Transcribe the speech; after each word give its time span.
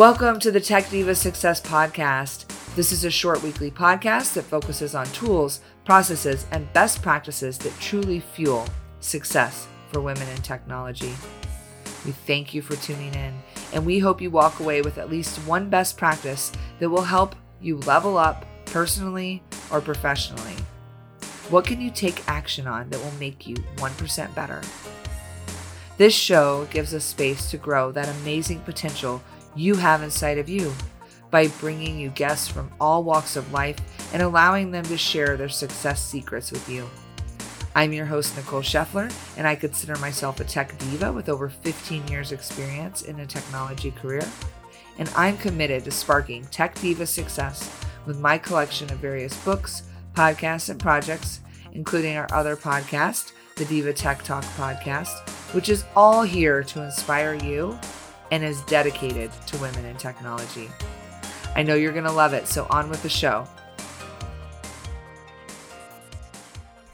Welcome 0.00 0.40
to 0.40 0.50
the 0.50 0.60
Tech 0.62 0.88
Diva 0.88 1.14
Success 1.14 1.60
Podcast. 1.60 2.46
This 2.74 2.90
is 2.90 3.04
a 3.04 3.10
short 3.10 3.42
weekly 3.42 3.70
podcast 3.70 4.32
that 4.32 4.44
focuses 4.44 4.94
on 4.94 5.04
tools, 5.08 5.60
processes, 5.84 6.46
and 6.52 6.72
best 6.72 7.02
practices 7.02 7.58
that 7.58 7.78
truly 7.80 8.20
fuel 8.20 8.66
success 9.00 9.68
for 9.92 10.00
women 10.00 10.26
in 10.30 10.40
technology. 10.40 11.14
We 12.06 12.12
thank 12.12 12.54
you 12.54 12.62
for 12.62 12.76
tuning 12.76 13.14
in, 13.14 13.34
and 13.74 13.84
we 13.84 13.98
hope 13.98 14.22
you 14.22 14.30
walk 14.30 14.60
away 14.60 14.80
with 14.80 14.96
at 14.96 15.10
least 15.10 15.36
one 15.40 15.68
best 15.68 15.98
practice 15.98 16.50
that 16.78 16.88
will 16.88 17.02
help 17.02 17.36
you 17.60 17.76
level 17.80 18.16
up 18.16 18.46
personally 18.64 19.42
or 19.70 19.82
professionally. 19.82 20.56
What 21.50 21.66
can 21.66 21.78
you 21.78 21.90
take 21.90 22.26
action 22.26 22.66
on 22.66 22.88
that 22.88 23.04
will 23.04 23.20
make 23.20 23.46
you 23.46 23.56
1% 23.56 24.34
better? 24.34 24.62
This 25.98 26.14
show 26.14 26.66
gives 26.70 26.94
us 26.94 27.04
space 27.04 27.50
to 27.50 27.58
grow 27.58 27.92
that 27.92 28.08
amazing 28.22 28.60
potential 28.60 29.22
you 29.54 29.74
have 29.74 30.02
inside 30.02 30.38
of 30.38 30.48
you 30.48 30.72
by 31.30 31.48
bringing 31.60 31.98
you 31.98 32.10
guests 32.10 32.48
from 32.48 32.70
all 32.80 33.04
walks 33.04 33.36
of 33.36 33.52
life 33.52 33.78
and 34.12 34.22
allowing 34.22 34.70
them 34.70 34.84
to 34.84 34.96
share 34.96 35.36
their 35.36 35.48
success 35.48 36.02
secrets 36.02 36.50
with 36.50 36.68
you. 36.68 36.88
I'm 37.74 37.92
your 37.92 38.06
host, 38.06 38.36
Nicole 38.36 38.62
Scheffler, 38.62 39.12
and 39.36 39.46
I 39.46 39.54
consider 39.54 39.96
myself 39.96 40.40
a 40.40 40.44
tech 40.44 40.76
diva 40.78 41.12
with 41.12 41.28
over 41.28 41.48
15 41.48 42.08
years' 42.08 42.32
experience 42.32 43.02
in 43.02 43.20
a 43.20 43.26
technology 43.26 43.92
career. 43.92 44.26
And 44.98 45.08
I'm 45.14 45.36
committed 45.38 45.84
to 45.84 45.92
sparking 45.92 46.44
tech 46.46 46.74
diva 46.80 47.06
success 47.06 47.70
with 48.06 48.18
my 48.18 48.38
collection 48.38 48.90
of 48.92 48.98
various 48.98 49.36
books, 49.44 49.84
podcasts, 50.14 50.68
and 50.68 50.80
projects, 50.80 51.40
including 51.72 52.16
our 52.16 52.26
other 52.32 52.56
podcast, 52.56 53.32
the 53.54 53.64
Diva 53.66 53.92
Tech 53.92 54.22
Talk 54.24 54.42
podcast, 54.56 55.28
which 55.54 55.68
is 55.68 55.84
all 55.94 56.22
here 56.22 56.64
to 56.64 56.82
inspire 56.82 57.34
you 57.34 57.78
and 58.30 58.44
is 58.44 58.62
dedicated 58.62 59.30
to 59.46 59.56
women 59.58 59.84
in 59.84 59.96
technology. 59.96 60.68
I 61.54 61.62
know 61.62 61.74
you're 61.74 61.92
going 61.92 62.04
to 62.04 62.12
love 62.12 62.32
it, 62.32 62.46
so 62.46 62.66
on 62.70 62.88
with 62.88 63.02
the 63.02 63.08
show. 63.08 63.46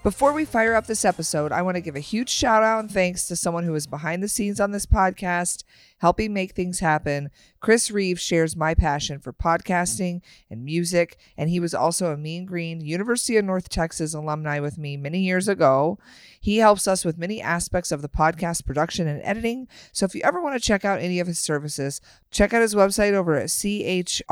Before 0.06 0.33
we 0.33 0.45
fire 0.45 0.75
up 0.75 0.87
this 0.87 1.05
episode, 1.05 1.51
I 1.51 1.62
want 1.62 1.75
to 1.75 1.81
give 1.81 1.97
a 1.97 2.01
huge 2.01 2.28
shout 2.28 2.62
out 2.62 2.78
and 2.78 2.89
thanks 2.89 3.27
to 3.27 3.34
someone 3.34 3.65
who 3.65 3.75
is 3.75 3.89
behind 3.89 4.23
the 4.23 4.28
scenes 4.28 4.61
on 4.61 4.70
this 4.70 4.87
podcast, 4.87 5.65
helping 5.98 6.33
make 6.33 6.53
things 6.53 6.78
happen. 6.78 7.28
Chris 7.67 7.91
Reeve 7.91 8.20
shares 8.20 8.55
my 8.55 8.75
passion 8.75 9.19
for 9.19 9.33
podcasting 9.33 10.20
and 10.48 10.64
music, 10.64 11.19
and 11.36 11.50
he 11.50 11.59
was 11.59 11.75
also 11.75 12.12
a 12.12 12.17
Mean 12.17 12.47
Green 12.47 12.81
University 12.81 13.36
of 13.39 13.45
North 13.45 13.69
Texas 13.69 14.14
alumni 14.14 14.61
with 14.61 14.78
me 14.78 14.97
many 14.97 15.19
years 15.19 15.48
ago. 15.48 15.98
He 16.39 16.59
helps 16.59 16.87
us 16.87 17.05
with 17.05 17.19
many 17.19 17.42
aspects 17.42 17.91
of 17.91 18.03
the 18.03 18.09
podcast 18.09 18.64
production 18.67 19.09
and 19.09 19.20
editing. 19.25 19.67
So 19.91 20.06
if 20.06 20.14
you 20.14 20.20
ever 20.22 20.41
want 20.41 20.55
to 20.55 20.64
check 20.64 20.84
out 20.84 21.00
any 21.00 21.19
of 21.19 21.27
his 21.27 21.41
services, 21.41 22.00
check 22.31 22.55
out 22.55 22.62
his 22.62 22.77
website 22.77 23.14
over 23.14 23.34
at 23.34 23.50
c-h-r-i-s-r-e-e-v 23.50 24.27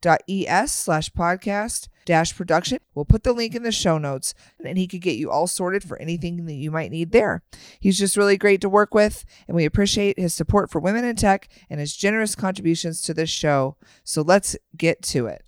dot 0.00 0.22
es 0.28 0.72
slash 0.72 1.12
podcast 1.12 1.86
dash 2.04 2.36
production. 2.36 2.78
We'll 2.94 3.04
put 3.04 3.22
the 3.22 3.32
link 3.32 3.54
in 3.54 3.62
the 3.62 3.72
show 3.72 3.98
notes 3.98 4.34
and 4.64 4.76
he 4.76 4.86
could 4.86 5.00
get 5.00 5.16
you 5.16 5.30
all 5.30 5.46
sorted 5.46 5.84
for 5.84 6.00
anything 6.00 6.44
that 6.46 6.54
you 6.54 6.70
might 6.70 6.90
need 6.90 7.12
there. 7.12 7.42
He's 7.80 7.98
just 7.98 8.16
really 8.16 8.36
great 8.36 8.60
to 8.62 8.68
work 8.68 8.94
with 8.94 9.24
and 9.46 9.56
we 9.56 9.64
appreciate 9.64 10.18
his 10.18 10.34
support 10.34 10.70
for 10.70 10.80
women 10.80 11.04
in 11.12 11.16
tech 11.16 11.48
and 11.70 11.78
his 11.78 11.94
generous 11.94 12.34
contributions 12.34 13.02
to 13.02 13.14
this 13.14 13.30
show. 13.30 13.76
So 14.02 14.22
let's 14.22 14.56
get 14.76 15.02
to 15.02 15.26
it. 15.26 15.44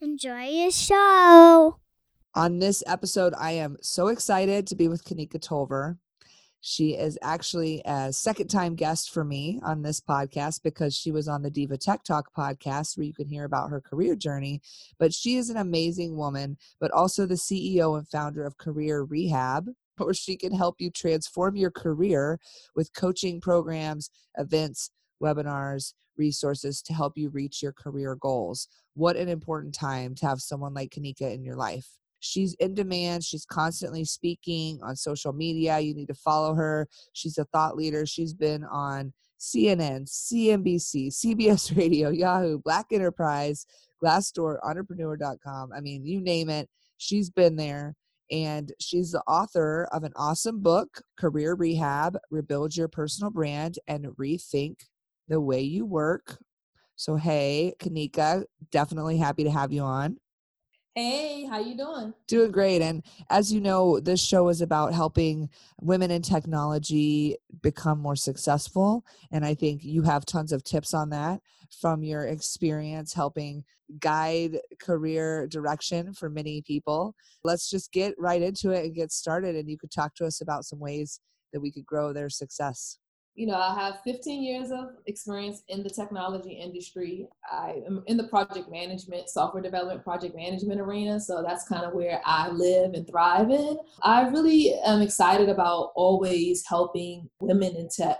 Enjoy 0.00 0.44
your 0.44 0.70
show. 0.70 1.78
On 2.34 2.58
this 2.58 2.82
episode, 2.86 3.34
I 3.38 3.52
am 3.52 3.76
so 3.80 4.08
excited 4.08 4.66
to 4.66 4.76
be 4.76 4.88
with 4.88 5.04
Kanika 5.04 5.40
Tolver. 5.40 5.98
She 6.60 6.92
is 6.94 7.18
actually 7.20 7.82
a 7.84 8.12
second 8.12 8.48
time 8.48 8.74
guest 8.74 9.10
for 9.10 9.22
me 9.22 9.60
on 9.62 9.82
this 9.82 10.00
podcast 10.00 10.62
because 10.62 10.96
she 10.96 11.12
was 11.12 11.28
on 11.28 11.42
the 11.42 11.50
Diva 11.50 11.76
Tech 11.76 12.04
Talk 12.04 12.32
podcast 12.34 12.96
where 12.96 13.04
you 13.04 13.12
can 13.12 13.28
hear 13.28 13.44
about 13.44 13.70
her 13.70 13.80
career 13.80 14.16
journey. 14.16 14.62
But 14.98 15.12
she 15.12 15.36
is 15.36 15.50
an 15.50 15.58
amazing 15.58 16.16
woman, 16.16 16.56
but 16.80 16.90
also 16.90 17.26
the 17.26 17.34
CEO 17.34 17.98
and 17.98 18.08
founder 18.08 18.44
of 18.44 18.56
Career 18.56 19.02
Rehab, 19.02 19.68
where 19.96 20.14
she 20.14 20.36
can 20.36 20.52
help 20.52 20.76
you 20.78 20.90
transform 20.90 21.56
your 21.56 21.70
career 21.70 22.38
with 22.74 22.94
coaching 22.94 23.40
programs, 23.40 24.10
events, 24.36 24.90
webinars, 25.22 25.94
resources 26.16 26.82
to 26.82 26.92
help 26.92 27.14
you 27.16 27.28
reach 27.30 27.62
your 27.62 27.72
career 27.72 28.16
goals. 28.16 28.68
What 28.94 29.16
an 29.16 29.28
important 29.28 29.74
time 29.74 30.14
to 30.16 30.26
have 30.26 30.40
someone 30.40 30.74
like 30.74 30.90
Kanika 30.90 31.32
in 31.32 31.44
your 31.44 31.56
life. 31.56 31.88
She's 32.20 32.54
in 32.54 32.74
demand. 32.74 33.22
She's 33.22 33.44
constantly 33.44 34.04
speaking 34.04 34.80
on 34.82 34.96
social 34.96 35.32
media. 35.32 35.78
You 35.80 35.94
need 35.94 36.08
to 36.08 36.14
follow 36.14 36.54
her. 36.54 36.88
She's 37.12 37.36
a 37.36 37.44
thought 37.44 37.76
leader. 37.76 38.06
She's 38.06 38.32
been 38.32 38.64
on 38.64 39.12
CNN, 39.38 40.08
CNBC, 40.08 41.08
CBS 41.08 41.76
Radio, 41.76 42.08
Yahoo, 42.08 42.58
Black 42.58 42.86
Enterprise, 42.92 43.66
Glassdoor, 44.02 44.56
Entrepreneur.com. 44.62 45.72
I 45.72 45.80
mean, 45.80 46.06
you 46.06 46.20
name 46.20 46.48
it. 46.48 46.68
She's 46.96 47.28
been 47.28 47.56
there. 47.56 47.94
And 48.30 48.72
she's 48.80 49.12
the 49.12 49.22
author 49.26 49.88
of 49.92 50.02
an 50.04 50.12
awesome 50.16 50.60
book, 50.60 51.02
Career 51.18 51.54
Rehab 51.54 52.16
Rebuild 52.30 52.76
Your 52.76 52.88
Personal 52.88 53.30
Brand 53.30 53.78
and 53.86 54.06
Rethink 54.18 54.80
the 55.28 55.40
Way 55.40 55.60
You 55.60 55.84
Work. 55.86 56.38
So, 56.96 57.16
hey, 57.16 57.74
Kanika, 57.80 58.44
definitely 58.70 59.18
happy 59.18 59.44
to 59.44 59.50
have 59.50 59.72
you 59.72 59.82
on. 59.82 60.18
Hey, 60.94 61.44
how 61.46 61.58
you 61.58 61.76
doing? 61.76 62.14
Doing 62.28 62.52
great. 62.52 62.80
And 62.80 63.02
as 63.28 63.52
you 63.52 63.60
know, 63.60 63.98
this 63.98 64.24
show 64.24 64.48
is 64.48 64.60
about 64.60 64.94
helping 64.94 65.50
women 65.80 66.10
in 66.12 66.22
technology 66.22 67.36
become 67.62 67.98
more 67.98 68.14
successful. 68.16 69.04
And 69.32 69.44
I 69.44 69.54
think 69.54 69.84
you 69.84 70.02
have 70.02 70.24
tons 70.24 70.52
of 70.52 70.62
tips 70.62 70.94
on 70.94 71.10
that 71.10 71.40
from 71.80 72.04
your 72.04 72.26
experience 72.26 73.12
helping 73.12 73.64
guide 73.98 74.58
career 74.80 75.48
direction 75.48 76.14
for 76.14 76.30
many 76.30 76.62
people. 76.62 77.16
Let's 77.42 77.68
just 77.68 77.92
get 77.92 78.14
right 78.16 78.40
into 78.40 78.70
it 78.70 78.84
and 78.84 78.94
get 78.94 79.10
started. 79.10 79.56
And 79.56 79.68
you 79.68 79.76
could 79.76 79.90
talk 79.90 80.14
to 80.16 80.26
us 80.26 80.40
about 80.40 80.64
some 80.64 80.78
ways 80.78 81.20
that 81.52 81.60
we 81.60 81.72
could 81.72 81.84
grow 81.84 82.12
their 82.12 82.30
success 82.30 82.98
you 83.34 83.48
know, 83.48 83.56
I 83.56 83.74
have 83.74 84.00
15 84.04 84.42
years 84.42 84.70
of 84.70 84.90
experience 85.06 85.62
in 85.68 85.82
the 85.82 85.90
technology 85.90 86.52
industry. 86.52 87.26
I 87.50 87.82
am 87.84 88.04
in 88.06 88.16
the 88.16 88.28
project 88.28 88.70
management, 88.70 89.28
software 89.28 89.62
development, 89.62 90.04
project 90.04 90.36
management 90.36 90.80
arena. 90.80 91.18
So 91.18 91.42
that's 91.44 91.66
kind 91.66 91.84
of 91.84 91.94
where 91.94 92.20
I 92.24 92.48
live 92.50 92.94
and 92.94 93.06
thrive 93.08 93.50
in. 93.50 93.76
I 94.02 94.28
really 94.28 94.74
am 94.84 95.02
excited 95.02 95.48
about 95.48 95.90
always 95.96 96.64
helping 96.66 97.28
women 97.40 97.74
in 97.74 97.88
tech 97.88 98.18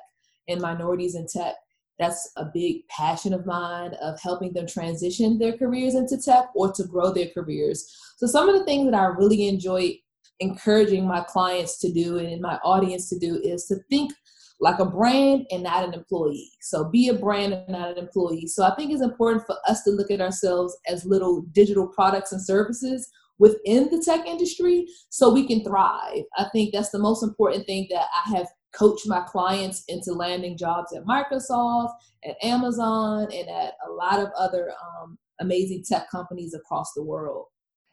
and 0.48 0.60
minorities 0.60 1.14
in 1.14 1.28
tech. 1.28 1.54
That's 2.00 2.32
a 2.36 2.46
big 2.52 2.88
passion 2.88 3.32
of 3.32 3.46
mine 3.46 3.94
of 4.02 4.20
helping 4.20 4.52
them 4.52 4.66
transition 4.66 5.38
their 5.38 5.56
careers 5.56 5.94
into 5.94 6.20
tech 6.20 6.46
or 6.56 6.72
to 6.72 6.84
grow 6.84 7.12
their 7.12 7.28
careers. 7.32 7.88
So 8.16 8.26
some 8.26 8.48
of 8.48 8.58
the 8.58 8.64
things 8.64 8.90
that 8.90 8.98
I 8.98 9.04
really 9.04 9.46
enjoy 9.46 9.96
encouraging 10.40 11.06
my 11.06 11.20
clients 11.20 11.78
to 11.78 11.92
do 11.92 12.18
and 12.18 12.40
my 12.42 12.56
audience 12.64 13.08
to 13.10 13.18
do 13.18 13.40
is 13.44 13.66
to 13.66 13.76
think 13.88 14.12
like 14.60 14.78
a 14.78 14.84
brand 14.84 15.46
and 15.50 15.62
not 15.62 15.84
an 15.86 15.94
employee. 15.94 16.52
So 16.60 16.84
be 16.84 17.08
a 17.08 17.14
brand 17.14 17.52
and 17.52 17.68
not 17.68 17.90
an 17.90 17.98
employee. 17.98 18.46
So 18.46 18.64
I 18.64 18.74
think 18.74 18.92
it's 18.92 19.02
important 19.02 19.44
for 19.46 19.56
us 19.68 19.82
to 19.84 19.90
look 19.90 20.10
at 20.10 20.20
ourselves 20.20 20.76
as 20.88 21.04
little 21.04 21.42
digital 21.52 21.88
products 21.88 22.32
and 22.32 22.42
services 22.42 23.08
within 23.38 23.88
the 23.90 24.02
tech 24.04 24.26
industry 24.26 24.86
so 25.10 25.32
we 25.32 25.46
can 25.46 25.64
thrive. 25.64 26.22
I 26.38 26.46
think 26.52 26.72
that's 26.72 26.90
the 26.90 26.98
most 26.98 27.22
important 27.22 27.66
thing 27.66 27.88
that 27.90 28.06
I 28.26 28.36
have 28.36 28.46
coached 28.72 29.06
my 29.06 29.20
clients 29.22 29.84
into 29.88 30.12
landing 30.12 30.56
jobs 30.56 30.94
at 30.94 31.04
Microsoft, 31.04 31.92
at 32.24 32.36
Amazon, 32.42 33.28
and 33.32 33.48
at 33.48 33.74
a 33.86 33.92
lot 33.92 34.20
of 34.20 34.28
other 34.38 34.70
um, 34.70 35.18
amazing 35.40 35.84
tech 35.88 36.10
companies 36.10 36.54
across 36.54 36.92
the 36.94 37.02
world. 37.02 37.46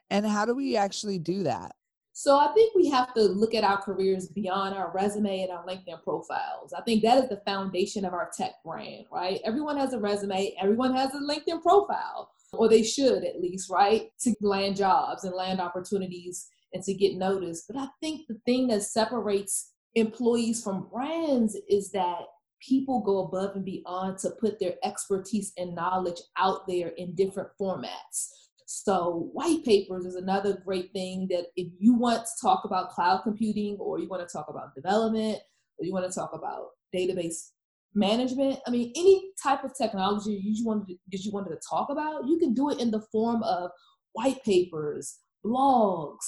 And 0.10 0.26
how 0.26 0.46
do 0.46 0.54
we 0.54 0.76
actually 0.76 1.20
do 1.20 1.44
that? 1.44 1.74
So 2.14 2.38
I 2.38 2.52
think 2.54 2.76
we 2.76 2.90
have 2.90 3.14
to 3.14 3.22
look 3.22 3.56
at 3.56 3.64
our 3.64 3.82
careers 3.82 4.28
beyond 4.28 4.76
our 4.76 4.92
resume 4.94 5.44
and 5.44 5.52
our 5.52 5.66
LinkedIn 5.66 6.04
profiles. 6.04 6.74
I 6.78 6.82
think 6.82 7.04
that 7.04 7.24
is 7.24 7.30
the 7.30 7.42
foundation 7.46 8.04
of 8.04 8.14
our 8.14 8.30
tech 8.38 8.52
brand, 8.66 9.06
right? 9.12 9.40
Everyone 9.46 9.78
has 9.78 9.94
a 9.94 10.00
resume, 10.00 10.54
everyone 10.62 10.94
has 10.94 11.12
a 11.14 11.20
LinkedIn 11.20 11.62
profile, 11.62 12.30
or 12.54 12.68
they 12.68 12.84
should 12.84 13.24
at 13.24 13.42
least, 13.42 13.70
right? 13.70 14.12
To 14.22 14.36
land 14.42 14.76
jobs 14.76 15.24
and 15.24 15.34
land 15.34 15.62
opportunities 15.62 16.48
and 16.74 16.84
to 16.84 16.94
get 16.94 17.16
noticed. 17.16 17.66
But 17.68 17.78
I 17.78 17.88
think 18.02 18.28
the 18.28 18.40
thing 18.46 18.68
that 18.68 18.84
separates 18.84 19.72
employees 19.96 20.64
from 20.64 20.90
brands 20.92 21.58
is 21.70 21.92
that 21.92 22.20
people 22.62 23.02
go 23.02 23.24
above 23.24 23.56
and 23.56 23.66
beyond 23.66 24.18
to 24.20 24.32
put 24.32 24.60
their 24.60 24.76
expertise 24.84 25.52
and 25.58 25.76
knowledge 25.76 26.22
out 26.38 26.68
there 26.68 26.90
in 26.90 27.16
different 27.16 27.50
formats. 27.60 28.30
So, 28.74 29.30
white 29.34 29.66
papers 29.66 30.06
is 30.06 30.16
another 30.16 30.62
great 30.66 30.94
thing 30.94 31.28
that 31.30 31.48
if 31.58 31.68
you 31.78 31.94
want 31.94 32.26
to 32.26 32.32
talk 32.42 32.64
about 32.64 32.92
cloud 32.92 33.22
computing 33.22 33.76
or 33.82 34.00
you 34.00 34.08
want 34.08 34.26
to 34.26 34.32
talk 34.32 34.48
about 34.48 34.74
development 34.74 35.40
or 35.78 35.86
you 35.86 35.92
want 35.92 36.10
to 36.10 36.18
talk 36.18 36.32
about 36.34 36.68
database 36.96 37.50
management, 37.94 38.60
I 38.66 38.72
mean, 38.72 38.94
any 38.96 39.32
type 39.44 39.66
of 39.66 39.78
technology 39.78 40.40
you 40.42 40.66
wanted 40.66 40.98
that 41.12 41.26
you 41.26 41.32
wanted 41.32 41.50
to 41.50 41.60
talk 41.70 41.90
about, 41.90 42.28
you 42.28 42.38
can 42.38 42.54
do 42.54 42.70
it 42.70 42.80
in 42.80 42.92
the 42.92 43.02
form 43.12 43.44
of 43.44 43.72
white 44.14 44.42
papers, 44.46 45.20
blogs, 45.46 46.26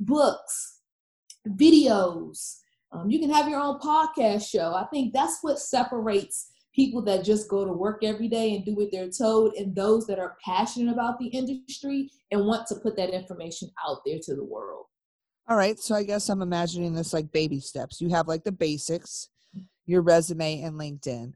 books, 0.00 0.80
videos. 1.48 2.56
Um, 2.90 3.08
you 3.08 3.20
can 3.20 3.30
have 3.30 3.48
your 3.48 3.60
own 3.60 3.78
podcast 3.78 4.48
show. 4.48 4.74
I 4.74 4.84
think 4.86 5.14
that's 5.14 5.38
what 5.42 5.60
separates 5.60 6.50
people 6.74 7.02
that 7.02 7.24
just 7.24 7.48
go 7.48 7.64
to 7.64 7.72
work 7.72 8.02
every 8.02 8.28
day 8.28 8.54
and 8.54 8.64
do 8.64 8.74
what 8.74 8.88
they're 8.90 9.10
told, 9.10 9.54
and 9.54 9.74
those 9.74 10.06
that 10.06 10.18
are 10.18 10.36
passionate 10.44 10.92
about 10.92 11.18
the 11.18 11.28
industry 11.28 12.10
and 12.30 12.44
want 12.44 12.66
to 12.66 12.74
put 12.76 12.96
that 12.96 13.10
information 13.10 13.70
out 13.86 13.98
there 14.04 14.18
to 14.22 14.34
the 14.34 14.44
world. 14.44 14.86
All 15.46 15.56
right. 15.56 15.78
So 15.78 15.94
I 15.94 16.04
guess 16.04 16.28
I'm 16.28 16.42
imagining 16.42 16.94
this 16.94 17.12
like 17.12 17.30
baby 17.30 17.60
steps. 17.60 18.00
You 18.00 18.08
have 18.10 18.28
like 18.28 18.44
the 18.44 18.52
basics, 18.52 19.28
your 19.84 20.00
resume 20.00 20.62
and 20.62 20.74
LinkedIn, 20.74 21.34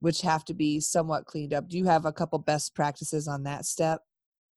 which 0.00 0.20
have 0.20 0.44
to 0.46 0.54
be 0.54 0.78
somewhat 0.78 1.24
cleaned 1.24 1.54
up. 1.54 1.68
Do 1.68 1.78
you 1.78 1.86
have 1.86 2.04
a 2.04 2.12
couple 2.12 2.38
best 2.38 2.74
practices 2.74 3.26
on 3.26 3.44
that 3.44 3.64
step? 3.64 4.02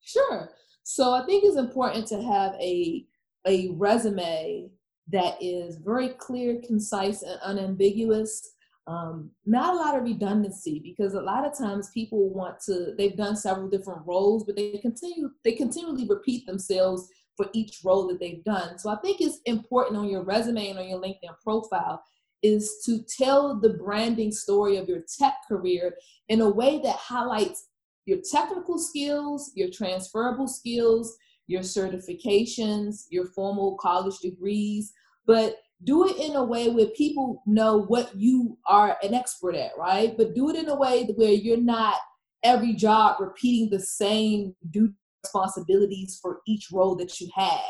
Sure. 0.02 0.50
So 0.82 1.14
I 1.14 1.24
think 1.24 1.44
it's 1.44 1.56
important 1.56 2.06
to 2.08 2.22
have 2.22 2.54
a 2.60 3.06
a 3.46 3.70
resume 3.72 4.70
that 5.08 5.36
is 5.40 5.76
very 5.76 6.10
clear, 6.10 6.60
concise, 6.66 7.22
and 7.22 7.38
unambiguous. 7.42 8.53
Um, 8.86 9.30
not 9.46 9.74
a 9.74 9.78
lot 9.78 9.96
of 9.96 10.04
redundancy 10.04 10.78
because 10.78 11.14
a 11.14 11.20
lot 11.20 11.46
of 11.46 11.56
times 11.56 11.88
people 11.94 12.28
want 12.28 12.60
to 12.66 12.94
they've 12.98 13.16
done 13.16 13.34
several 13.34 13.66
different 13.66 14.06
roles 14.06 14.44
but 14.44 14.56
they 14.56 14.76
continue 14.76 15.30
they 15.42 15.52
continually 15.52 16.06
repeat 16.06 16.46
themselves 16.46 17.08
for 17.34 17.46
each 17.54 17.80
role 17.82 18.06
that 18.08 18.20
they've 18.20 18.44
done. 18.44 18.78
So 18.78 18.90
i 18.90 18.96
think 18.96 19.22
it's 19.22 19.38
important 19.46 19.96
on 19.96 20.10
your 20.10 20.22
resume 20.22 20.68
and 20.68 20.78
on 20.78 20.88
your 20.88 21.00
linkedin 21.00 21.34
profile 21.42 22.02
is 22.42 22.82
to 22.84 23.02
tell 23.02 23.58
the 23.58 23.70
branding 23.70 24.30
story 24.30 24.76
of 24.76 24.86
your 24.86 25.00
tech 25.18 25.34
career 25.48 25.94
in 26.28 26.42
a 26.42 26.50
way 26.50 26.78
that 26.84 26.96
highlights 26.96 27.68
your 28.04 28.18
technical 28.30 28.78
skills 28.78 29.50
your 29.54 29.70
transferable 29.70 30.46
skills 30.46 31.16
your 31.46 31.62
certifications 31.62 33.04
your 33.08 33.24
formal 33.24 33.76
college 33.78 34.18
degrees 34.18 34.92
but 35.26 35.56
do 35.82 36.08
it 36.08 36.16
in 36.16 36.36
a 36.36 36.44
way 36.44 36.68
where 36.68 36.86
people 36.86 37.42
know 37.46 37.78
what 37.78 38.14
you 38.14 38.56
are 38.68 38.96
an 39.02 39.12
expert 39.12 39.54
at, 39.54 39.72
right? 39.76 40.16
But 40.16 40.34
do 40.34 40.48
it 40.50 40.56
in 40.56 40.68
a 40.68 40.76
way 40.76 41.04
where 41.16 41.32
you're 41.32 41.56
not 41.56 41.96
every 42.42 42.74
job 42.74 43.16
repeating 43.20 43.70
the 43.70 43.80
same 43.80 44.54
duty 44.70 44.94
responsibilities 45.24 46.18
for 46.20 46.40
each 46.46 46.68
role 46.72 46.94
that 46.96 47.20
you 47.20 47.28
had. 47.34 47.60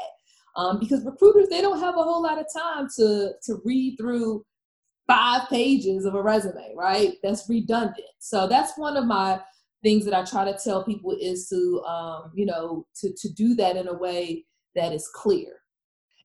Um, 0.57 0.79
because 0.79 1.05
recruiters 1.05 1.49
they 1.49 1.61
don't 1.61 1.81
have 1.81 1.97
a 1.97 2.03
whole 2.03 2.23
lot 2.23 2.39
of 2.39 2.47
time 2.53 2.89
to 2.97 3.33
to 3.45 3.61
read 3.65 3.97
through 3.99 4.45
five 5.07 5.49
pages 5.49 6.05
of 6.05 6.15
a 6.15 6.23
resume, 6.23 6.75
right? 6.77 7.15
That's 7.23 7.49
redundant. 7.49 8.07
So 8.21 8.47
that's 8.47 8.79
one 8.79 8.97
of 8.97 9.05
my 9.05 9.41
things 9.83 10.05
that 10.05 10.15
I 10.15 10.25
try 10.25 10.45
to 10.45 10.57
tell 10.63 10.85
people 10.85 11.17
is 11.21 11.49
to 11.49 11.83
um, 11.83 12.33
you 12.35 12.47
know 12.47 12.87
to 13.01 13.13
to 13.17 13.33
do 13.33 13.55
that 13.57 13.77
in 13.77 13.89
a 13.89 13.95
way 13.95 14.45
that 14.77 14.93
is 14.93 15.09
clear. 15.09 15.61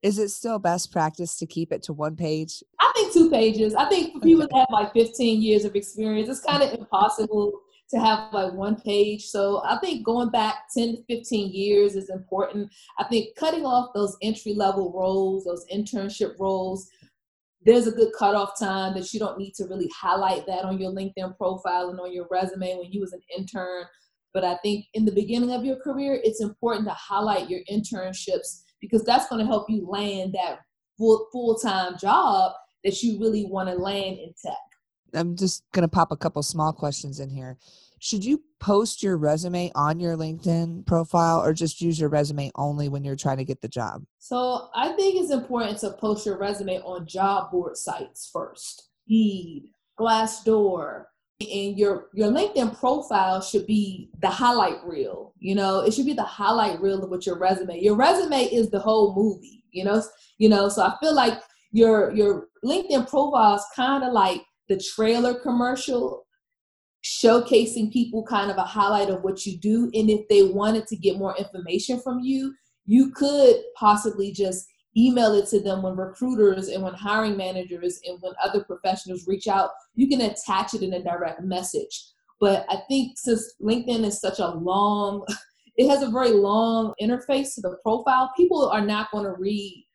Is 0.02 0.18
it 0.18 0.30
still 0.30 0.60
best 0.60 0.92
practice 0.92 1.38
to 1.38 1.46
keep 1.46 1.72
it 1.72 1.84
to 1.84 1.94
one 1.94 2.16
page? 2.16 2.64
I 2.80 2.92
think 2.96 3.14
two 3.14 3.30
pages. 3.30 3.76
I 3.76 3.90
think 3.90 4.14
for 4.14 4.22
people 4.22 4.42
that 4.42 4.56
have 4.56 4.68
like 4.72 4.94
15 4.94 5.42
years 5.42 5.66
of 5.66 5.76
experience, 5.76 6.30
it's 6.30 6.40
kind 6.40 6.64
of 6.64 6.74
impossible 6.74 7.60
to 7.90 8.00
have 8.00 8.32
like 8.32 8.54
one 8.54 8.80
page. 8.80 9.26
So 9.26 9.62
I 9.66 9.78
think 9.80 10.06
going 10.06 10.30
back 10.30 10.70
10 10.76 10.98
to 10.98 11.04
15 11.16 11.52
years 11.52 11.96
is 11.96 12.10
important. 12.10 12.72
I 12.98 13.04
think 13.06 13.36
cutting 13.36 13.66
off 13.66 13.90
those 13.94 14.16
entry 14.22 14.54
level 14.54 14.94
roles, 14.96 15.44
those 15.44 15.66
internship 15.74 16.36
roles, 16.40 16.88
there's 17.66 17.88
a 17.88 17.92
good 17.92 18.14
cutoff 18.18 18.58
time 18.58 18.94
that 18.94 19.14
you 19.14 19.20
don't 19.20 19.38
need 19.38 19.54
to 19.56 19.66
really 19.66 19.90
highlight 19.94 20.46
that 20.46 20.64
on 20.64 20.80
your 20.80 20.92
LinkedIn 20.92 21.36
profile 21.36 21.90
and 21.90 22.00
on 22.00 22.14
your 22.14 22.28
resume 22.32 22.78
when 22.78 22.92
you 22.92 23.02
was 23.02 23.12
an 23.12 23.22
intern. 23.38 23.84
But 24.34 24.46
I 24.46 24.58
think 24.58 24.86
in 24.94 25.04
the 25.04 25.12
beginning 25.12 25.52
of 25.52 25.66
your 25.66 25.76
career, 25.78 26.22
it's 26.24 26.42
important 26.42 26.88
to 26.88 26.94
highlight 26.94 27.50
your 27.50 27.62
internships 27.70 28.62
because 28.82 29.04
that's 29.04 29.28
going 29.28 29.40
to 29.40 29.48
help 29.48 29.70
you 29.70 29.88
land 29.88 30.34
that 30.34 30.60
full 30.98 31.28
full-time 31.32 31.98
job 31.98 32.54
that 32.84 33.02
you 33.02 33.20
really 33.20 33.46
want 33.46 33.70
to 33.70 33.76
land 33.76 34.18
in 34.18 34.34
tech. 34.42 34.54
I'm 35.14 35.36
just 35.36 35.64
going 35.72 35.84
to 35.84 35.88
pop 35.88 36.12
a 36.12 36.18
couple 36.18 36.44
small 36.44 36.72
questions 36.72 37.20
in 37.20 37.30
here. 37.30 37.58
Should 38.00 38.24
you 38.24 38.42
post 38.60 39.04
your 39.04 39.18
resume 39.18 39.72
on 39.76 40.00
your 40.00 40.16
LinkedIn 40.16 40.86
profile 40.86 41.42
or 41.42 41.54
just 41.54 41.82
use 41.82 42.00
your 42.00 42.10
resume 42.10 42.52
only 42.56 42.88
when 42.88 43.04
you're 43.04 43.16
trying 43.16 43.38
to 43.38 43.46
get 43.46 43.62
the 43.62 43.68
job? 43.68 44.04
So, 44.20 44.70
I 44.74 44.90
think 44.94 45.22
it's 45.22 45.32
important 45.32 45.80
to 45.80 45.92
post 45.92 46.26
your 46.26 46.38
resume 46.38 46.80
on 46.80 47.06
job 47.06 47.52
board 47.52 47.76
sites 47.76 48.30
first. 48.32 48.90
Indeed, 49.08 49.72
Glassdoor, 50.00 51.06
and 51.42 51.80
your 51.80 52.08
your 52.14 52.30
linkedin 52.32 52.78
profile 52.78 53.40
should 53.40 53.66
be 53.66 54.10
the 54.22 54.28
highlight 54.28 54.84
reel 54.84 55.34
you 55.40 55.56
know? 55.56 55.80
It 55.80 55.94
should 55.94 56.06
be 56.06 56.14
the 56.14 56.24
highlight 56.24 56.82
reel 56.82 57.02
of 57.02 57.10
what 57.10 57.26
your 57.26 57.38
resume. 57.38 57.80
Your 57.80 57.96
resume 57.96 58.44
is 58.44 58.70
the 58.70 58.80
whole 58.80 59.16
movie 59.16 59.64
you 59.72 59.86
know? 59.86 60.04
You 60.38 60.50
know 60.50 60.68
so 60.70 60.84
i 60.84 60.96
feel 61.02 61.16
like 61.16 61.42
your 61.72 62.12
your 62.12 62.48
linkedin 62.66 63.08
profile 63.10 63.56
is 63.56 63.66
kind 63.76 64.04
of 64.04 64.12
like 64.12 64.42
the 64.68 64.78
trailer 64.78 65.34
commercial 65.34 66.26
showcasing 67.04 67.92
people 67.94 68.26
kind 68.26 68.52
of 68.52 68.58
a 68.58 68.64
highlight 68.64 69.10
of 69.10 69.22
what 69.24 69.46
you 69.46 69.58
do 69.58 69.90
and 69.94 70.10
if 70.10 70.28
they 70.28 70.44
wanted 70.44 70.86
to 70.88 70.98
get 70.98 71.18
more 71.18 71.36
information 71.38 72.00
from 72.02 72.20
you 72.20 72.54
you 72.86 73.12
could 73.12 73.56
possibly 73.78 74.32
just 74.34 74.68
email 75.00 75.34
it 75.34 75.48
to 75.48 75.60
them 75.60 75.82
when 75.82 75.96
recruiters 75.96 76.68
and 76.68 76.84
when 76.84 76.94
hiring 76.94 77.38
managers 77.38 78.00
and 78.06 78.18
when 78.22 78.34
other 78.44 78.64
professionals 78.64 79.28
reach 79.28 79.48
out 79.48 79.70
you 79.96 80.08
can 80.08 80.22
attach 80.22 80.74
it 80.74 80.82
in 80.82 80.94
a 80.94 81.04
direct 81.04 81.42
message. 81.42 82.06
But 82.40 82.66
i 82.70 82.78
think 82.88 83.18
since 83.18 83.56
linkedin 83.62 84.06
is 84.06 84.20
such 84.20 84.40
a 84.40 84.50
long 84.50 85.26
it 85.78 85.88
has 85.90 86.02
a 86.02 86.10
very 86.10 86.32
long 86.32 86.94
interface 87.02 87.56
to 87.56 87.62
the 87.62 87.78
profile 87.84 88.32
people 88.36 88.68
are 88.68 88.86
not 88.86 89.12
going 89.12 89.26
to 89.26 89.34
read 89.34 89.86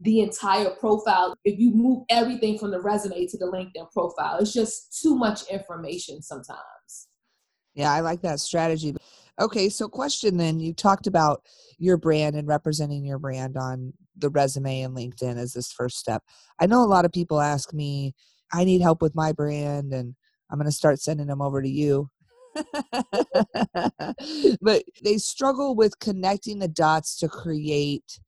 the 0.00 0.20
entire 0.20 0.70
profile 0.70 1.34
if 1.44 1.58
you 1.58 1.70
move 1.70 2.04
everything 2.10 2.58
from 2.58 2.70
the 2.70 2.80
resume 2.80 3.26
to 3.26 3.38
the 3.38 3.46
linkedin 3.46 3.90
profile. 3.92 4.38
It's 4.38 4.52
just 4.52 5.00
too 5.00 5.16
much 5.16 5.48
information 5.48 6.22
sometimes. 6.22 7.08
Yeah 7.74 7.92
i 7.92 8.00
like 8.00 8.22
that 8.22 8.40
strategy. 8.40 8.94
Okay 9.40 9.68
so 9.68 9.88
question 9.88 10.36
then 10.36 10.60
you 10.60 10.72
talked 10.72 11.06
about 11.06 11.42
your 11.78 11.96
brand 11.96 12.36
and 12.36 12.48
representing 12.48 13.04
your 13.04 13.18
brand 13.18 13.56
on 13.56 13.92
the 14.16 14.30
resume 14.30 14.82
and 14.82 14.96
LinkedIn 14.96 15.36
as 15.36 15.52
this 15.52 15.72
first 15.72 15.98
step. 15.98 16.22
I 16.60 16.66
know 16.66 16.82
a 16.82 16.86
lot 16.86 17.04
of 17.04 17.12
people 17.12 17.40
ask 17.40 17.72
me, 17.72 18.14
I 18.52 18.64
need 18.64 18.80
help 18.80 19.02
with 19.02 19.14
my 19.14 19.32
brand, 19.32 19.92
and 19.92 20.14
I'm 20.50 20.58
going 20.58 20.66
to 20.66 20.72
start 20.72 21.00
sending 21.00 21.26
them 21.26 21.42
over 21.42 21.60
to 21.62 21.68
you. 21.68 22.10
but 24.60 24.82
they 25.04 25.18
struggle 25.18 25.74
with 25.74 25.98
connecting 25.98 26.58
the 26.58 26.68
dots 26.68 27.16
to 27.18 27.28
create 27.28 28.18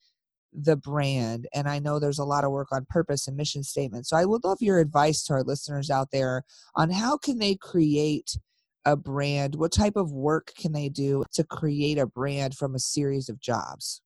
the 0.53 0.77
brand. 0.77 1.47
And 1.55 1.69
I 1.69 1.79
know 1.79 1.99
there's 1.99 2.19
a 2.19 2.25
lot 2.25 2.45
of 2.45 2.51
work 2.51 2.69
on 2.73 2.87
purpose 2.89 3.29
and 3.29 3.37
mission 3.37 3.63
statement. 3.63 4.07
So 4.07 4.17
I 4.17 4.25
would 4.25 4.45
love 4.45 4.59
your 4.61 4.81
advice 4.81 5.25
to 5.25 5.35
our 5.35 5.43
listeners 5.43 5.91
out 5.91 6.11
there 6.11 6.43
on 6.75 6.91
how 6.91 7.17
can 7.17 7.39
they 7.39 7.55
create 7.55 8.37
a 8.85 8.97
brand? 8.97 9.55
What 9.55 9.73
type 9.73 9.97
of 9.97 10.13
work 10.13 10.53
can 10.59 10.73
they 10.73 10.89
do 10.89 11.25
to 11.35 11.45
create 11.45 11.99
a 11.99 12.07
brand 12.07 12.55
from 12.55 12.75
a 12.75 12.79
series 12.79 13.29
of 13.29 13.41
jobs? 13.41 14.01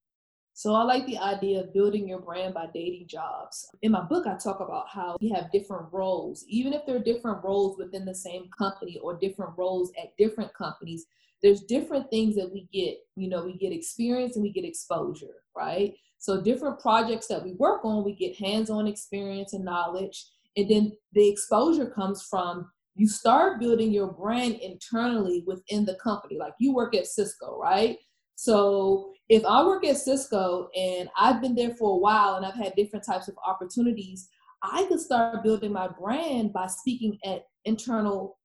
So 0.63 0.77
I 0.77 0.85
like 0.85 1.05
the 1.07 1.19
idea 1.19 1.59
of 1.59 1.75
building 1.75 2.07
your 2.07 2.21
brand 2.21 2.55
by 2.55 2.69
dating 2.73 3.09
jobs. 3.09 3.69
In 3.83 3.91
my 3.91 4.03
book, 4.03 4.29
I 4.29 4.37
talk 4.37 4.61
about 4.61 4.89
how 4.89 5.17
we 5.21 5.29
have 5.31 5.51
different 5.51 5.93
roles, 5.93 6.45
even 6.47 6.73
if 6.73 6.87
they're 6.87 7.03
different 7.03 7.43
roles 7.43 7.77
within 7.79 8.05
the 8.05 8.15
same 8.15 8.49
company 8.57 8.97
or 9.03 9.19
different 9.19 9.59
roles 9.59 9.91
at 10.01 10.17
different 10.17 10.55
companies. 10.55 11.07
There's 11.43 11.63
different 11.63 12.09
things 12.11 12.37
that 12.37 12.49
we 12.53 12.69
get. 12.73 12.99
You 13.17 13.29
know, 13.29 13.45
we 13.45 13.59
get 13.59 13.73
experience 13.73 14.37
and 14.37 14.45
we 14.45 14.53
get 14.53 14.65
exposure, 14.65 15.43
right? 15.57 15.97
So 16.19 16.41
different 16.41 16.79
projects 16.79 17.27
that 17.27 17.43
we 17.43 17.55
work 17.55 17.85
on, 17.85 18.05
we 18.05 18.15
get 18.15 18.37
hands-on 18.37 18.87
experience 18.87 19.55
and 19.55 19.65
knowledge, 19.65 20.27
and 20.57 20.71
then 20.71 20.93
the 21.13 21.29
exposure 21.29 21.91
comes 21.91 22.23
from 22.23 22.71
you 22.95 23.09
start 23.09 23.59
building 23.59 23.91
your 23.91 24.13
brand 24.13 24.55
internally 24.61 25.43
within 25.45 25.85
the 25.85 25.97
company. 25.97 26.39
Like 26.39 26.53
you 26.61 26.73
work 26.73 26.95
at 26.95 27.09
Cisco, 27.09 27.59
right? 27.59 27.99
So 28.37 29.13
if 29.33 29.47
I 29.47 29.65
work 29.65 29.87
at 29.87 29.97
Cisco 29.97 30.69
and 30.77 31.09
I've 31.17 31.41
been 31.41 31.55
there 31.55 31.75
for 31.77 31.95
a 31.95 31.97
while 31.97 32.35
and 32.35 32.45
I've 32.45 32.55
had 32.55 32.75
different 32.77 33.07
types 33.07 33.29
of 33.29 33.35
opportunities, 33.47 34.29
I 34.63 34.85
could 34.91 35.01
start 35.01 35.43
building 35.43 35.73
my 35.73 35.89
brand 35.89 36.53
by 36.53 36.67
speaking 36.67 37.17
at 37.25 37.47
internal 37.65 38.37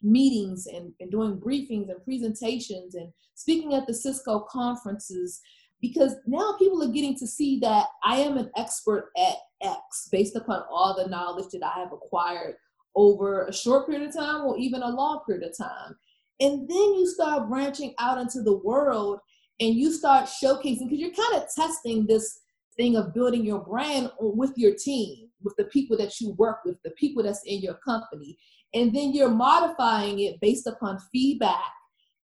meetings 0.00 0.68
and, 0.68 0.92
and 1.00 1.10
doing 1.10 1.40
briefings 1.40 1.90
and 1.90 2.04
presentations 2.04 2.94
and 2.94 3.12
speaking 3.34 3.74
at 3.74 3.88
the 3.88 3.94
Cisco 3.94 4.46
conferences 4.48 5.40
because 5.80 6.14
now 6.28 6.54
people 6.56 6.84
are 6.84 6.92
getting 6.92 7.16
to 7.16 7.26
see 7.26 7.58
that 7.58 7.86
I 8.04 8.18
am 8.18 8.38
an 8.38 8.52
expert 8.56 9.10
at 9.18 9.38
X 9.60 10.08
based 10.12 10.36
upon 10.36 10.62
all 10.70 10.94
the 10.96 11.10
knowledge 11.10 11.50
that 11.50 11.66
I 11.66 11.80
have 11.80 11.92
acquired 11.92 12.54
over 12.94 13.46
a 13.46 13.52
short 13.52 13.88
period 13.88 14.08
of 14.08 14.14
time 14.14 14.44
or 14.44 14.56
even 14.56 14.82
a 14.82 14.88
long 14.88 15.20
period 15.26 15.50
of 15.50 15.58
time. 15.58 15.96
And 16.38 16.68
then 16.68 16.94
you 16.94 17.08
start 17.12 17.48
branching 17.48 17.94
out 17.98 18.18
into 18.18 18.42
the 18.42 18.58
world 18.58 19.18
and 19.60 19.74
you 19.74 19.92
start 19.92 20.26
showcasing 20.26 20.88
because 20.88 20.98
you're 20.98 21.10
kind 21.10 21.42
of 21.42 21.48
testing 21.54 22.06
this 22.06 22.40
thing 22.76 22.96
of 22.96 23.12
building 23.12 23.44
your 23.44 23.60
brand 23.60 24.10
with 24.20 24.52
your 24.56 24.74
team, 24.74 25.28
with 25.42 25.54
the 25.56 25.64
people 25.64 25.96
that 25.98 26.20
you 26.20 26.32
work 26.38 26.58
with, 26.64 26.76
the 26.84 26.90
people 26.92 27.22
that's 27.22 27.42
in 27.44 27.60
your 27.60 27.74
company. 27.84 28.38
And 28.74 28.94
then 28.94 29.12
you're 29.12 29.30
modifying 29.30 30.20
it 30.20 30.40
based 30.40 30.66
upon 30.66 30.98
feedback. 31.12 31.72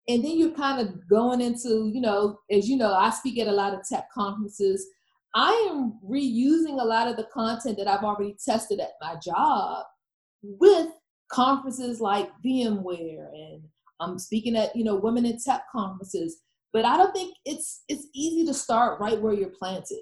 And 0.07 0.23
then 0.23 0.37
you're 0.37 0.51
kind 0.51 0.85
of 0.85 1.07
going 1.09 1.41
into, 1.41 1.89
you 1.93 2.01
know, 2.01 2.37
as 2.51 2.69
you 2.69 2.77
know, 2.77 2.93
I 2.93 3.09
speak 3.09 3.39
at 3.39 3.47
a 3.47 3.51
lot 3.51 3.73
of 3.73 3.79
tech 3.89 4.05
conferences. 4.13 4.85
I 5.33 5.51
am 5.71 5.97
reusing 6.07 6.79
a 6.79 6.85
lot 6.85 7.07
of 7.07 7.15
the 7.15 7.27
content 7.33 7.77
that 7.77 7.87
I've 7.87 8.03
already 8.03 8.35
tested 8.45 8.79
at 8.79 8.91
my 9.01 9.15
job 9.23 9.85
with 10.43 10.89
conferences 11.31 11.99
like 11.99 12.29
VMware 12.45 13.29
and 13.33 13.63
I'm 13.99 14.19
speaking 14.19 14.55
at, 14.55 14.75
you 14.75 14.83
know, 14.83 14.95
women 14.95 15.25
in 15.25 15.39
tech 15.39 15.63
conferences. 15.71 16.41
But 16.73 16.85
I 16.85 16.97
don't 16.97 17.13
think 17.13 17.35
it's 17.45 17.83
it's 17.87 18.07
easy 18.13 18.45
to 18.47 18.53
start 18.53 18.99
right 18.99 19.21
where 19.21 19.33
you're 19.33 19.49
planted. 19.49 19.99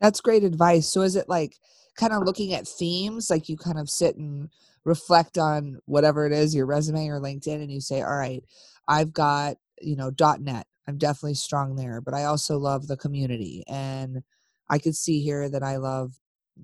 That's 0.00 0.20
great 0.20 0.44
advice. 0.44 0.88
So 0.88 1.02
is 1.02 1.16
it 1.16 1.28
like 1.28 1.56
kind 1.96 2.12
of 2.12 2.24
looking 2.24 2.52
at 2.52 2.68
themes, 2.68 3.30
like 3.30 3.48
you 3.48 3.56
kind 3.56 3.78
of 3.78 3.88
sit 3.88 4.16
and 4.16 4.50
reflect 4.84 5.38
on 5.38 5.78
whatever 5.86 6.26
it 6.26 6.32
is, 6.32 6.54
your 6.54 6.66
resume 6.66 7.08
or 7.08 7.20
LinkedIn, 7.20 7.62
and 7.62 7.70
you 7.70 7.80
say, 7.80 8.02
all 8.02 8.16
right, 8.16 8.44
I've 8.88 9.12
got, 9.12 9.56
you 9.80 9.96
know, 9.96 10.10
dot 10.10 10.40
.NET. 10.40 10.66
I'm 10.86 10.98
definitely 10.98 11.34
strong 11.34 11.74
there, 11.74 12.00
but 12.00 12.14
I 12.14 12.24
also 12.24 12.58
love 12.58 12.86
the 12.86 12.96
community. 12.96 13.64
And 13.66 14.22
I 14.68 14.78
could 14.78 14.94
see 14.94 15.20
here 15.20 15.48
that 15.48 15.62
I 15.62 15.76
love 15.76 16.12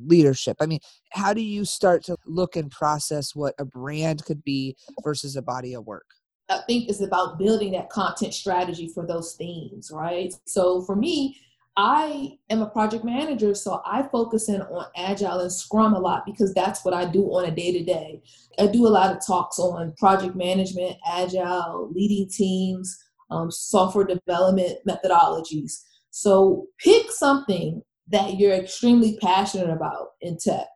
leadership. 0.06 0.56
I 0.60 0.66
mean, 0.66 0.80
how 1.10 1.32
do 1.32 1.42
you 1.42 1.64
start 1.64 2.04
to 2.04 2.16
look 2.26 2.56
and 2.56 2.70
process 2.70 3.34
what 3.34 3.54
a 3.58 3.64
brand 3.64 4.24
could 4.24 4.44
be 4.44 4.76
versus 5.02 5.36
a 5.36 5.42
body 5.42 5.74
of 5.74 5.86
work? 5.86 6.06
I 6.48 6.60
think 6.66 6.88
it's 6.88 7.00
about 7.00 7.38
building 7.38 7.72
that 7.72 7.90
content 7.90 8.34
strategy 8.34 8.88
for 8.88 9.06
those 9.06 9.34
themes, 9.34 9.90
right? 9.92 10.34
So 10.44 10.82
for 10.82 10.96
me, 10.96 11.38
I 11.76 12.36
am 12.50 12.60
a 12.60 12.68
project 12.68 13.02
manager, 13.02 13.54
so 13.54 13.80
I 13.86 14.02
focus 14.02 14.50
in 14.50 14.60
on 14.60 14.86
Agile 14.94 15.40
and 15.40 15.52
Scrum 15.52 15.94
a 15.94 15.98
lot 15.98 16.26
because 16.26 16.52
that's 16.52 16.84
what 16.84 16.92
I 16.92 17.06
do 17.06 17.24
on 17.28 17.46
a 17.46 17.50
day 17.50 17.72
to 17.72 17.82
day. 17.82 18.22
I 18.58 18.66
do 18.66 18.86
a 18.86 18.90
lot 18.90 19.14
of 19.14 19.24
talks 19.26 19.58
on 19.58 19.94
project 19.96 20.36
management, 20.36 20.96
Agile, 21.10 21.90
leading 21.94 22.28
teams, 22.28 23.02
um, 23.30 23.50
software 23.50 24.04
development 24.04 24.80
methodologies. 24.86 25.82
So 26.10 26.66
pick 26.78 27.10
something 27.10 27.82
that 28.08 28.38
you're 28.38 28.52
extremely 28.52 29.16
passionate 29.22 29.70
about 29.70 30.08
in 30.20 30.36
tech. 30.36 30.66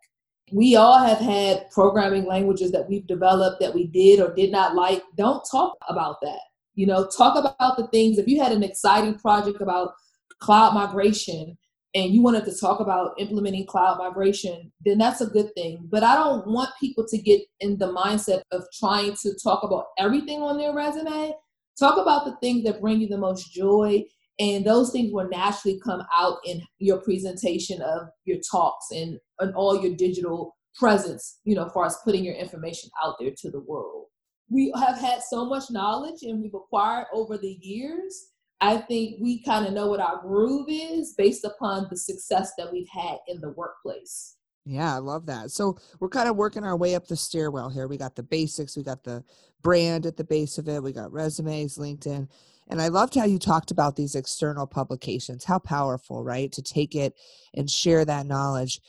We 0.53 0.77
all 0.77 0.99
have 0.99 1.19
had 1.19 1.71
programming 1.71 2.25
languages 2.25 2.71
that 2.73 2.89
we've 2.89 3.07
developed 3.07 3.61
that 3.61 3.75
we 3.75 3.89
did 3.89 4.21
or 4.21 4.35
did 4.35 4.53
not 4.53 4.75
like. 4.75 5.03
Don't 5.17 5.45
talk 5.51 5.77
about 5.89 6.17
that. 6.23 6.41
You 6.75 6.87
know, 6.87 7.07
talk 7.07 7.37
about 7.37 7.77
the 7.77 7.89
things. 7.89 8.19
If 8.19 8.29
you 8.29 8.41
had 8.41 8.53
an 8.53 8.63
exciting 8.63 9.19
project 9.19 9.61
about 9.61 9.95
cloud 10.41 10.75
migration 10.75 11.57
and 11.95 12.13
you 12.13 12.23
wanted 12.23 12.45
to 12.45 12.55
talk 12.55 12.81
about 12.81 13.19
implementing 13.19 13.67
cloud 13.67 13.99
migration, 13.99 14.71
then 14.85 14.99
that's 14.99 15.23
a 15.23 15.27
good 15.27 15.53
thing. 15.55 15.89
But 15.91 16.05
I 16.05 16.15
don't 16.15 16.47
want 16.47 16.71
people 16.79 17.07
to 17.09 17.19
get 17.19 17.41
in 17.61 17.79
the 17.79 17.93
mindset 17.93 18.43
of 18.53 18.65
trying 18.79 19.15
to 19.23 19.35
talk 19.43 19.63
about 19.63 19.87
everything 19.99 20.43
on 20.43 20.59
their 20.59 20.75
resume. 20.75 21.33
Talk 21.79 21.99
about 21.99 22.25
the 22.25 22.37
things 22.43 22.65
that 22.65 22.81
bring 22.81 23.01
you 23.01 23.09
the 23.09 23.19
most 23.19 23.53
joy, 23.53 24.05
and 24.39 24.65
those 24.65 24.91
things 24.93 25.13
will 25.13 25.29
naturally 25.29 25.81
come 25.85 26.03
out 26.15 26.39
in 26.45 26.63
your 26.79 27.01
presentation 27.01 27.81
of 27.83 28.09
your 28.25 28.39
talks 28.51 28.87
and, 28.91 29.19
and 29.41 29.55
all 29.55 29.83
your 29.83 29.95
digital 29.97 30.57
presence, 30.79 31.41
you 31.45 31.55
know, 31.55 31.67
as 31.67 31.73
far 31.73 31.87
as 31.87 31.97
putting 32.05 32.25
your 32.25 32.35
information 32.35 32.91
out 33.03 33.15
there 33.19 33.33
to 33.37 33.51
the 33.51 33.61
world. 33.61 34.07
We 34.51 34.73
have 34.77 34.99
had 34.99 35.23
so 35.23 35.47
much 35.47 35.71
knowledge 35.71 36.23
and 36.23 36.41
we've 36.41 36.55
acquired 36.55 37.07
over 37.13 37.39
the 37.39 37.59
years 37.63 38.29
I 38.61 38.79
think 38.79 39.17
we 39.21 39.43
kind 39.43 39.67
of 39.67 39.75
know 39.75 39.89
what 39.89 40.01
our 40.01 40.21
groove 40.23 40.67
is 40.69 41.15
based 41.17 41.45
upon 41.45 41.89
the 41.91 41.97
success 41.97 42.53
that 42.57 42.73
we've 42.73 42.89
had 42.89 43.19
in 43.29 43.41
the 43.41 43.51
workplace. 43.51 44.37
Yeah, 44.65 44.95
I 44.95 44.99
love 44.99 45.27
that. 45.27 45.51
So 45.51 45.77
we're 46.01 46.09
kind 46.09 46.29
of 46.29 46.37
working 46.37 46.65
our 46.65 46.77
way 46.77 46.95
up 46.95 47.07
the 47.07 47.17
stairwell 47.17 47.69
here. 47.69 47.87
We 47.87 47.99
got 47.99 48.17
the 48.17 48.23
basics, 48.23 48.77
we 48.77 48.83
got 48.83 49.05
the 49.05 49.23
brand 49.63 50.07
at 50.07 50.17
the 50.17 50.25
base 50.25 50.59
of 50.59 50.69
it, 50.69 50.83
we 50.83 50.93
got 50.93 51.13
resumes, 51.13 51.79
LinkedIn. 51.79 52.29
And 52.69 52.83
I 52.83 52.89
loved 52.89 53.15
how 53.15 53.25
you 53.25 53.39
talked 53.39 53.71
about 53.71 53.97
these 53.97 54.15
external 54.15 54.67
publications. 54.67 55.45
How 55.45 55.59
powerful, 55.59 56.25
right? 56.25 56.51
To 56.53 56.63
take 56.63 56.95
it 56.95 57.15
and 57.55 57.71
share 57.71 58.05
that 58.05 58.27
knowledge. 58.27 58.81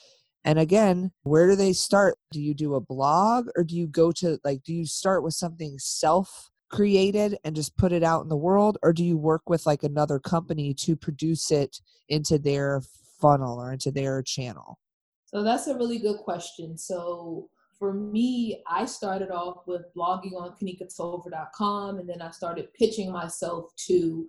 And 0.43 0.57
again, 0.57 1.11
where 1.23 1.47
do 1.47 1.55
they 1.55 1.73
start? 1.73 2.17
Do 2.31 2.41
you 2.41 2.53
do 2.53 2.75
a 2.75 2.81
blog 2.81 3.47
or 3.55 3.63
do 3.63 3.75
you 3.75 3.87
go 3.87 4.11
to 4.13 4.39
like, 4.43 4.63
do 4.63 4.73
you 4.73 4.85
start 4.85 5.23
with 5.23 5.33
something 5.33 5.75
self 5.77 6.49
created 6.69 7.37
and 7.43 7.55
just 7.55 7.77
put 7.77 7.91
it 7.91 8.03
out 8.03 8.23
in 8.23 8.29
the 8.29 8.37
world 8.37 8.77
or 8.83 8.91
do 8.91 9.03
you 9.03 9.17
work 9.17 9.49
with 9.49 9.65
like 9.65 9.83
another 9.83 10.19
company 10.19 10.73
to 10.73 10.95
produce 10.95 11.51
it 11.51 11.79
into 12.09 12.37
their 12.37 12.81
funnel 13.21 13.59
or 13.59 13.71
into 13.71 13.89
their 13.89 14.21
channel 14.21 14.77
so 15.25 15.43
that's 15.43 15.67
a 15.67 15.75
really 15.75 15.97
good 15.97 16.17
question 16.17 16.77
so 16.77 17.49
for 17.79 17.93
me 17.93 18.63
i 18.67 18.85
started 18.85 19.31
off 19.31 19.63
with 19.67 19.83
blogging 19.95 20.33
on 20.33 20.55
kanikatolver.com 20.61 21.99
and 21.99 22.09
then 22.09 22.21
i 22.21 22.31
started 22.31 22.73
pitching 22.73 23.11
myself 23.11 23.71
to 23.75 24.27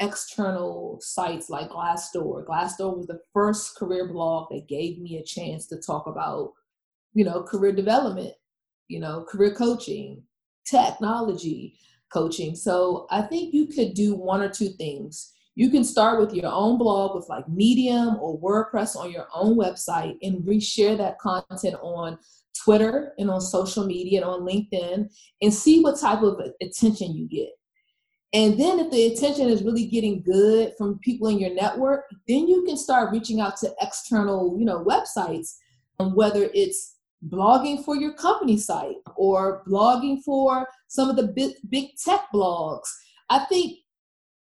external 0.00 0.98
sites 1.00 1.48
like 1.48 1.70
glassdoor 1.70 2.44
glassdoor 2.44 2.96
was 2.96 3.06
the 3.06 3.20
first 3.32 3.76
career 3.76 4.06
blog 4.06 4.48
that 4.50 4.68
gave 4.68 4.98
me 4.98 5.16
a 5.16 5.24
chance 5.24 5.66
to 5.66 5.80
talk 5.80 6.06
about 6.06 6.52
you 7.14 7.24
know 7.24 7.42
career 7.42 7.72
development 7.72 8.32
you 8.88 9.00
know 9.00 9.24
career 9.24 9.54
coaching 9.54 10.22
technology 10.66 11.78
coaching. 12.12 12.54
So 12.54 13.06
I 13.10 13.22
think 13.22 13.52
you 13.54 13.66
could 13.66 13.94
do 13.94 14.14
one 14.14 14.40
or 14.40 14.48
two 14.48 14.70
things. 14.70 15.32
You 15.54 15.70
can 15.70 15.84
start 15.84 16.20
with 16.20 16.34
your 16.34 16.50
own 16.50 16.78
blog 16.78 17.16
with 17.16 17.28
like 17.28 17.48
Medium 17.48 18.16
or 18.16 18.38
WordPress 18.38 18.96
on 18.96 19.10
your 19.10 19.26
own 19.34 19.56
website 19.56 20.16
and 20.22 20.44
reshare 20.44 20.96
that 20.98 21.18
content 21.18 21.76
on 21.80 22.18
Twitter 22.64 23.12
and 23.18 23.30
on 23.30 23.40
social 23.40 23.86
media 23.86 24.20
and 24.20 24.30
on 24.30 24.40
LinkedIn 24.40 25.08
and 25.42 25.54
see 25.54 25.80
what 25.80 26.00
type 26.00 26.22
of 26.22 26.40
attention 26.60 27.14
you 27.14 27.28
get. 27.28 27.50
And 28.32 28.58
then 28.60 28.80
if 28.80 28.90
the 28.90 29.06
attention 29.06 29.48
is 29.48 29.62
really 29.62 29.86
getting 29.86 30.22
good 30.22 30.72
from 30.76 30.98
people 30.98 31.28
in 31.28 31.38
your 31.38 31.54
network, 31.54 32.04
then 32.28 32.46
you 32.48 32.64
can 32.64 32.76
start 32.76 33.12
reaching 33.12 33.40
out 33.40 33.56
to 33.58 33.72
external, 33.80 34.56
you 34.58 34.64
know, 34.64 34.84
websites, 34.84 35.54
um, 36.00 36.14
whether 36.14 36.50
it's 36.52 36.96
blogging 37.28 37.84
for 37.84 37.96
your 37.96 38.12
company 38.14 38.58
site 38.58 38.96
or 39.16 39.62
blogging 39.66 40.22
for 40.22 40.66
some 40.88 41.08
of 41.08 41.16
the 41.16 41.28
big, 41.28 41.52
big 41.70 41.90
tech 42.04 42.22
blogs. 42.34 42.88
I 43.30 43.44
think 43.46 43.78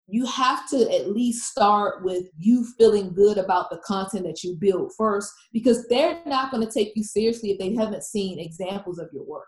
you 0.07 0.25
have 0.25 0.69
to 0.69 0.81
at 0.93 1.09
least 1.09 1.50
start 1.50 2.03
with 2.03 2.27
you 2.38 2.65
feeling 2.77 3.13
good 3.13 3.38
about 3.38 3.69
the 3.69 3.77
content 3.77 4.25
that 4.25 4.43
you 4.43 4.55
build 4.55 4.91
first 4.97 5.31
because 5.51 5.88
they're 5.88 6.21
not 6.25 6.51
going 6.51 6.65
to 6.65 6.71
take 6.71 6.95
you 6.95 7.03
seriously 7.03 7.51
if 7.51 7.59
they 7.59 7.74
haven't 7.74 8.03
seen 8.03 8.39
examples 8.39 9.00
of 9.00 9.09
your 9.12 9.24
work. 9.24 9.47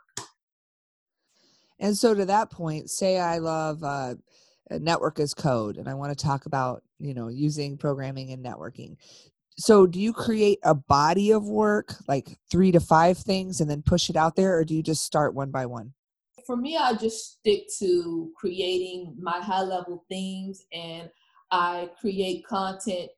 And 1.79 1.95
so, 1.95 2.15
to 2.15 2.25
that 2.25 2.49
point, 2.49 2.89
say 2.89 3.19
I 3.19 3.37
love 3.37 3.83
uh, 3.83 4.15
network 4.71 5.19
as 5.19 5.35
code 5.35 5.77
and 5.77 5.87
I 5.87 5.93
want 5.93 6.17
to 6.17 6.25
talk 6.25 6.47
about, 6.47 6.81
you 6.97 7.13
know, 7.13 7.27
using 7.27 7.77
programming 7.77 8.31
and 8.31 8.43
networking 8.43 8.97
so 9.59 9.87
do 9.87 9.99
you 9.99 10.13
create 10.13 10.59
a 10.63 10.75
body 10.75 11.31
of 11.31 11.47
work 11.47 11.95
like 12.07 12.37
three 12.49 12.71
to 12.71 12.79
five 12.79 13.17
things 13.17 13.59
and 13.59 13.69
then 13.69 13.81
push 13.81 14.09
it 14.09 14.15
out 14.15 14.35
there 14.35 14.57
or 14.57 14.63
do 14.63 14.75
you 14.75 14.83
just 14.83 15.03
start 15.03 15.33
one 15.33 15.51
by 15.51 15.65
one 15.65 15.93
for 16.47 16.57
me 16.57 16.77
i 16.77 16.93
just 16.93 17.39
stick 17.39 17.65
to 17.77 18.31
creating 18.35 19.15
my 19.19 19.39
high 19.39 19.61
level 19.61 20.05
themes 20.09 20.65
and 20.73 21.09
i 21.51 21.89
create 21.99 22.45
content 22.47 23.09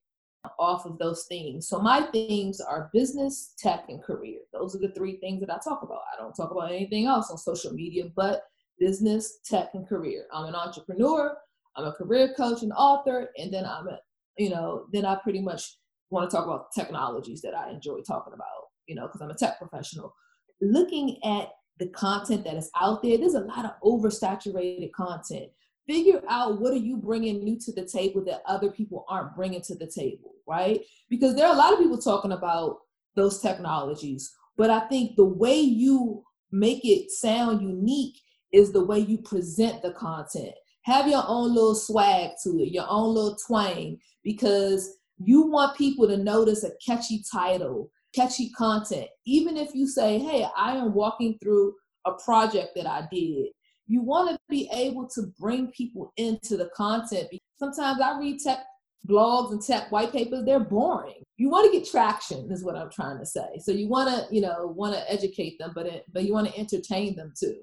off 0.58 0.86
of 0.86 0.98
those 0.98 1.26
themes 1.30 1.68
so 1.68 1.80
my 1.80 2.02
themes 2.12 2.60
are 2.60 2.90
business 2.94 3.54
tech 3.60 3.84
and 3.90 4.02
career. 4.02 4.40
Those 4.54 4.74
are 4.74 4.80
the 4.80 4.94
three 4.94 5.18
things 5.18 5.42
that 5.42 5.54
i 5.54 5.60
talk 5.62 5.84
about. 5.84 6.00
I 6.14 6.18
don't 6.18 6.34
talk 6.34 6.52
about 6.52 6.72
anything 6.72 7.08
else 7.08 7.30
on 7.30 7.38
social 7.38 7.74
media 7.74 8.06
but 8.16 8.44
business 8.80 9.40
tech 9.46 9.72
and 9.74 9.88
career. 9.88 10.26
I'm 10.34 10.46
an 10.46 10.56
entrepreneur 10.56 11.38
i'm 11.76 11.86
a 11.86 11.92
career 11.92 12.34
coach 12.36 12.64
and 12.64 12.74
author 12.74 13.30
and 13.38 13.54
then 13.54 13.64
i'm 13.64 13.88
a 13.88 14.00
you 14.38 14.50
know 14.50 14.86
then 14.92 15.06
i 15.06 15.16
pretty 15.16 15.40
much 15.40 15.78
want 16.10 16.30
to 16.30 16.36
talk 16.36 16.46
about 16.46 16.72
technologies 16.74 17.42
that 17.42 17.56
I 17.56 17.70
enjoy 17.70 18.00
talking 18.02 18.34
about, 18.34 18.48
you 18.88 18.96
know, 18.96 19.08
because 19.08 19.22
I'm 19.22 19.30
a 19.30 19.36
tech 19.36 19.60
professional. 19.60 20.14
Looking 20.62 21.18
at 21.24 21.50
the 21.80 21.88
content 21.88 22.44
that 22.44 22.56
is 22.56 22.70
out 22.80 23.02
there, 23.02 23.18
there's 23.18 23.34
a 23.34 23.42
lot 23.42 23.66
of 23.66 23.72
oversaturated 23.84 24.92
content. 24.92 25.50
Figure 25.88 26.22
out 26.30 26.62
what 26.62 26.74
are 26.74 26.78
you 26.78 26.98
bringing 26.98 27.44
new 27.44 27.58
to 27.62 27.72
the 27.72 27.86
table 27.86 28.24
that 28.26 28.44
other 28.46 28.70
people 28.70 29.06
aren't 29.10 29.36
bringing 29.36 29.62
to 29.62 29.76
the 29.76 29.88
table, 29.88 30.34
right? 30.48 30.82
Because 31.10 31.36
there 31.36 31.48
are 31.48 31.54
a 31.54 31.58
lot 31.58 31.74
of 31.74 31.80
people 31.80 31.98
talking 31.98 32.34
about 32.34 32.78
those 33.16 33.42
technologies, 33.42 34.32
but 34.56 34.70
I 34.70 34.82
think 34.82 35.16
the 35.16 35.26
way 35.26 35.60
you 35.60 36.24
make 36.52 36.86
it 36.86 37.10
sound 37.12 37.62
unique 37.62 38.18
is 38.52 38.72
the 38.72 38.84
way 38.84 39.00
you 39.00 39.18
present 39.20 39.82
the 39.82 39.92
content. 39.94 40.54
Have 40.84 41.08
your 41.08 41.24
own 41.28 41.54
little 41.54 41.76
swag 41.76 42.32
to 42.44 42.50
it, 42.60 42.72
your 42.72 42.86
own 42.88 43.14
little 43.14 43.38
twang, 43.48 43.98
because 44.24 44.98
you 45.18 45.44
want 45.44 45.78
people 45.78 46.08
to 46.08 46.18
notice 46.18 46.64
a 46.64 46.72
catchy 46.86 47.24
title, 47.32 47.92
catchy 48.16 48.50
content. 48.52 49.08
Even 49.26 49.58
if 49.58 49.74
you 49.74 49.88
say, 49.88 50.20
hey, 50.20 50.48
I 50.58 50.76
am 50.76 50.94
walking 50.94 51.38
through 51.42 51.74
a 52.06 52.14
project 52.14 52.72
that 52.76 52.88
I 52.88 53.08
did, 53.12 53.48
you 53.88 54.02
want 54.02 54.30
to 54.30 54.40
be 54.50 54.70
able 54.72 55.08
to 55.10 55.24
bring 55.40 55.68
people 55.68 56.14
into 56.18 56.58
the 56.58 56.70
content. 56.76 57.28
Sometimes 57.60 58.00
I 58.02 58.20
read 58.20 58.40
tech 58.40 58.60
blogs 59.08 59.52
and 59.52 59.62
tech 59.62 59.92
white 59.92 60.12
papers, 60.12 60.46
they're 60.46 60.60
boring. 60.60 61.24
You 61.38 61.50
want 61.50 61.72
to 61.72 61.80
get 61.80 61.90
traction, 61.90 62.52
is 62.52 62.64
what 62.64 62.76
I'm 62.76 62.92
trying 62.92 63.18
to 63.20 63.26
say. 63.26 63.60
So 63.60 63.72
you 63.72 63.88
want 63.88 64.10
to, 64.10 64.34
you 64.34 64.42
know, 64.42 64.68
want 64.76 64.94
to 64.94 65.12
educate 65.12 65.58
them, 65.58 65.72
but 65.74 65.86
it, 65.86 66.06
but 66.12 66.24
you 66.24 66.34
want 66.34 66.48
to 66.48 66.60
entertain 66.60 67.16
them 67.16 67.34
too. 67.38 67.56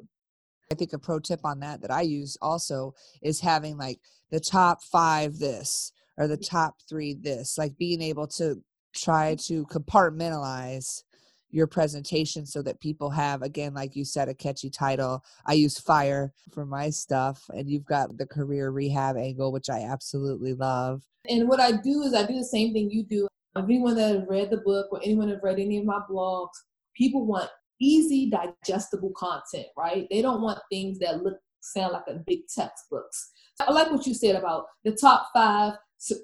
I 0.72 0.74
think 0.74 0.92
a 0.92 0.98
pro 0.98 1.20
tip 1.20 1.40
on 1.44 1.60
that 1.60 1.80
that 1.82 1.90
I 1.90 2.00
use 2.02 2.36
also 2.42 2.94
is 3.22 3.40
having 3.40 3.76
like 3.76 4.00
the 4.30 4.40
top 4.40 4.82
five 4.82 5.38
this 5.38 5.92
or 6.16 6.26
the 6.26 6.36
top 6.36 6.76
three 6.88 7.14
this 7.14 7.56
like 7.56 7.76
being 7.78 8.02
able 8.02 8.26
to 8.26 8.60
try 8.96 9.34
to 9.46 9.64
compartmentalize 9.66 11.02
your 11.50 11.66
presentation 11.66 12.44
so 12.44 12.60
that 12.60 12.80
people 12.80 13.08
have 13.08 13.42
again 13.42 13.72
like 13.72 13.94
you 13.94 14.04
said 14.04 14.28
a 14.28 14.34
catchy 14.34 14.68
title. 14.68 15.24
I 15.46 15.54
use 15.54 15.78
fire 15.78 16.32
for 16.52 16.66
my 16.66 16.90
stuff 16.90 17.44
and 17.50 17.68
you've 17.68 17.86
got 17.86 18.16
the 18.18 18.26
career 18.26 18.70
rehab 18.70 19.16
angle 19.16 19.52
which 19.52 19.70
i 19.70 19.80
absolutely 19.80 20.54
love. 20.54 21.02
And 21.28 21.48
what 21.48 21.60
i 21.60 21.72
do 21.72 22.02
is 22.02 22.14
i 22.14 22.26
do 22.26 22.34
the 22.34 22.44
same 22.44 22.72
thing 22.72 22.90
you 22.90 23.04
do. 23.04 23.28
Anyone 23.56 23.96
that 23.96 24.14
has 24.14 24.28
read 24.28 24.50
the 24.50 24.58
book 24.58 24.88
or 24.92 25.00
anyone 25.02 25.28
that 25.28 25.36
has 25.36 25.42
read 25.42 25.58
any 25.58 25.78
of 25.78 25.84
my 25.84 26.00
blogs 26.10 26.48
people 26.94 27.26
want 27.26 27.48
easy 27.80 28.30
digestible 28.30 29.12
content 29.16 29.66
right? 29.76 30.06
They 30.10 30.22
don't 30.22 30.42
want 30.42 30.58
things 30.70 30.98
that 30.98 31.22
look 31.22 31.38
sound 31.60 31.92
like 31.92 32.04
a 32.08 32.14
big 32.26 32.40
textbooks. 32.48 33.30
I 33.60 33.72
like 33.72 33.90
what 33.90 34.06
you 34.06 34.14
said 34.14 34.36
about 34.36 34.66
the 34.84 34.92
top 34.92 35.28
five 35.32 35.74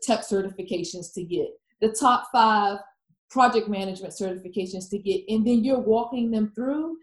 tech 0.02 0.20
certifications 0.20 1.12
to 1.14 1.24
get 1.24 1.48
the 1.82 1.88
top 1.88 2.28
five 2.32 2.78
project 3.28 3.68
management 3.68 4.14
certifications 4.14 4.88
to 4.88 4.98
get 4.98 5.22
and 5.28 5.46
then 5.46 5.64
you're 5.64 5.80
walking 5.80 6.30
them 6.30 6.52
through 6.54 6.96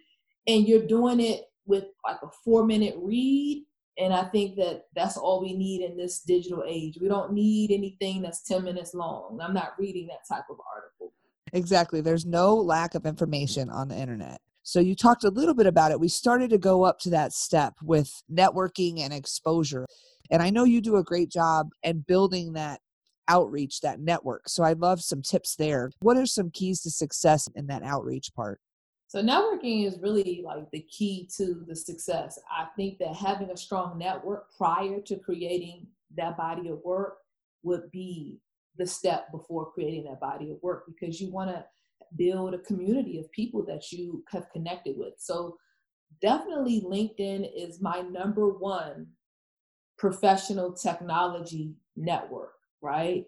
and 0.47 0.67
you're 0.67 0.87
doing 0.87 1.19
it 1.19 1.43
with 1.65 1.85
like 2.05 2.17
a 2.23 2.27
four 2.43 2.65
minute 2.65 2.95
read. 2.97 3.65
And 3.99 4.13
i 4.13 4.23
think 4.23 4.55
that 4.55 4.85
that's 4.95 5.17
all 5.17 5.41
we 5.41 5.53
need 5.53 5.81
in 5.81 5.97
this 5.97 6.21
digital 6.21 6.63
age. 6.65 6.97
We 6.99 7.09
don't 7.09 7.33
need 7.33 7.71
anything 7.71 8.21
that's 8.21 8.43
10 8.43 8.63
minutes 8.63 8.93
long. 8.93 9.39
I'm 9.41 9.53
not 9.53 9.73
reading 9.77 10.07
that 10.07 10.27
type 10.27 10.45
of 10.49 10.57
article. 10.73 11.13
Exactly. 11.51 11.99
There's 11.99 12.25
no 12.25 12.55
lack 12.55 12.95
of 12.95 13.05
information 13.05 13.69
on 13.69 13.89
the 13.89 13.97
internet. 13.97 14.39
So 14.63 14.79
you 14.79 14.95
talked 14.95 15.23
a 15.23 15.29
little 15.29 15.55
bit 15.55 15.65
about 15.65 15.91
it. 15.91 15.99
We 15.99 16.07
started 16.07 16.51
to 16.51 16.59
go 16.59 16.83
up 16.83 16.99
to 16.99 17.09
that 17.09 17.33
step 17.33 17.73
with 17.81 18.23
networking 18.31 18.99
and 19.01 19.13
exposure. 19.13 19.85
And 20.31 20.41
i 20.41 20.49
know 20.49 20.63
you 20.63 20.79
do 20.79 20.95
a 20.95 21.03
great 21.03 21.29
job 21.29 21.69
and 21.83 22.05
building 22.05 22.53
that 22.53 22.79
outreach, 23.29 23.79
that 23.81 24.01
network. 24.01 24.49
So 24.49 24.63
I'd 24.63 24.79
love 24.79 25.01
some 25.01 25.21
tips 25.21 25.55
there. 25.55 25.91
What 26.01 26.17
are 26.17 26.25
some 26.25 26.49
keys 26.51 26.81
to 26.81 26.91
success 26.91 27.47
in 27.55 27.67
that 27.67 27.83
outreach 27.83 28.33
part? 28.35 28.59
So 29.07 29.23
networking 29.23 29.87
is 29.87 29.97
really 30.01 30.43
like 30.45 30.69
the 30.71 30.81
key 30.81 31.29
to 31.37 31.63
the 31.67 31.75
success. 31.75 32.37
I 32.51 32.67
think 32.75 32.99
that 32.99 33.15
having 33.15 33.49
a 33.49 33.57
strong 33.57 33.97
network 33.97 34.55
prior 34.55 34.99
to 35.01 35.15
creating 35.17 35.87
that 36.17 36.37
body 36.37 36.69
of 36.69 36.79
work 36.83 37.17
would 37.63 37.89
be 37.91 38.39
the 38.77 38.85
step 38.85 39.31
before 39.31 39.71
creating 39.71 40.03
that 40.05 40.19
body 40.19 40.51
of 40.51 40.57
work 40.61 40.83
because 40.87 41.19
you 41.19 41.31
want 41.31 41.49
to 41.49 41.65
build 42.17 42.53
a 42.53 42.59
community 42.59 43.19
of 43.19 43.31
people 43.31 43.65
that 43.65 43.91
you 43.91 44.23
have 44.29 44.49
connected 44.51 44.95
with. 44.97 45.13
So 45.17 45.57
definitely 46.21 46.81
LinkedIn 46.81 47.49
is 47.55 47.81
my 47.81 48.01
number 48.01 48.49
one 48.49 49.07
professional 49.97 50.71
technology 50.71 51.73
network 51.95 52.58
right? 52.81 53.25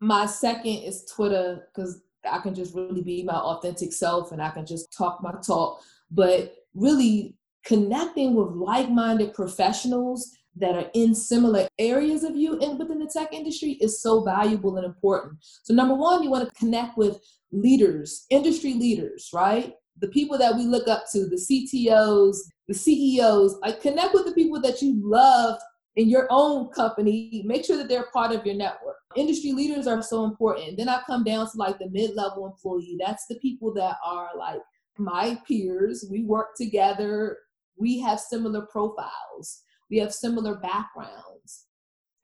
My 0.00 0.26
second 0.26 0.82
is 0.82 1.04
Twitter 1.04 1.68
because 1.74 2.02
I 2.30 2.38
can 2.38 2.54
just 2.54 2.74
really 2.74 3.02
be 3.02 3.22
my 3.22 3.34
authentic 3.34 3.92
self 3.92 4.32
and 4.32 4.42
I 4.42 4.50
can 4.50 4.66
just 4.66 4.92
talk 4.96 5.22
my 5.22 5.34
talk. 5.46 5.80
But 6.10 6.54
really 6.74 7.36
connecting 7.64 8.34
with 8.34 8.48
like-minded 8.48 9.34
professionals 9.34 10.36
that 10.56 10.74
are 10.74 10.90
in 10.94 11.14
similar 11.14 11.66
areas 11.78 12.22
of 12.22 12.36
you 12.36 12.60
and 12.60 12.78
within 12.78 12.98
the 12.98 13.10
tech 13.12 13.32
industry 13.32 13.72
is 13.80 14.00
so 14.00 14.22
valuable 14.22 14.76
and 14.76 14.86
important. 14.86 15.36
So 15.62 15.74
number 15.74 15.94
one, 15.94 16.22
you 16.22 16.30
want 16.30 16.48
to 16.48 16.54
connect 16.54 16.96
with 16.96 17.18
leaders, 17.50 18.26
industry 18.30 18.74
leaders, 18.74 19.30
right? 19.32 19.74
The 20.00 20.08
people 20.08 20.38
that 20.38 20.54
we 20.54 20.64
look 20.64 20.86
up 20.88 21.04
to, 21.12 21.26
the 21.26 21.36
CTOs, 21.36 22.36
the 22.68 22.74
CEOs, 22.74 23.56
like 23.62 23.80
connect 23.80 24.14
with 24.14 24.26
the 24.26 24.32
people 24.32 24.60
that 24.60 24.80
you 24.82 25.00
love 25.02 25.58
in 25.96 26.08
your 26.08 26.26
own 26.30 26.68
company, 26.70 27.42
make 27.44 27.64
sure 27.64 27.76
that 27.76 27.88
they're 27.88 28.10
part 28.12 28.32
of 28.32 28.44
your 28.44 28.56
network. 28.56 28.96
Industry 29.16 29.52
leaders 29.52 29.86
are 29.86 30.02
so 30.02 30.24
important. 30.24 30.76
Then 30.76 30.88
I 30.88 31.00
come 31.06 31.22
down 31.22 31.50
to 31.50 31.56
like 31.56 31.78
the 31.78 31.88
mid 31.90 32.14
level 32.14 32.46
employee. 32.46 32.96
That's 32.98 33.26
the 33.26 33.36
people 33.36 33.72
that 33.74 33.96
are 34.04 34.30
like 34.36 34.60
my 34.98 35.38
peers. 35.46 36.06
We 36.10 36.24
work 36.24 36.56
together. 36.56 37.38
We 37.76 38.00
have 38.00 38.18
similar 38.18 38.62
profiles. 38.66 39.62
We 39.90 39.98
have 39.98 40.12
similar 40.12 40.56
backgrounds. 40.56 41.66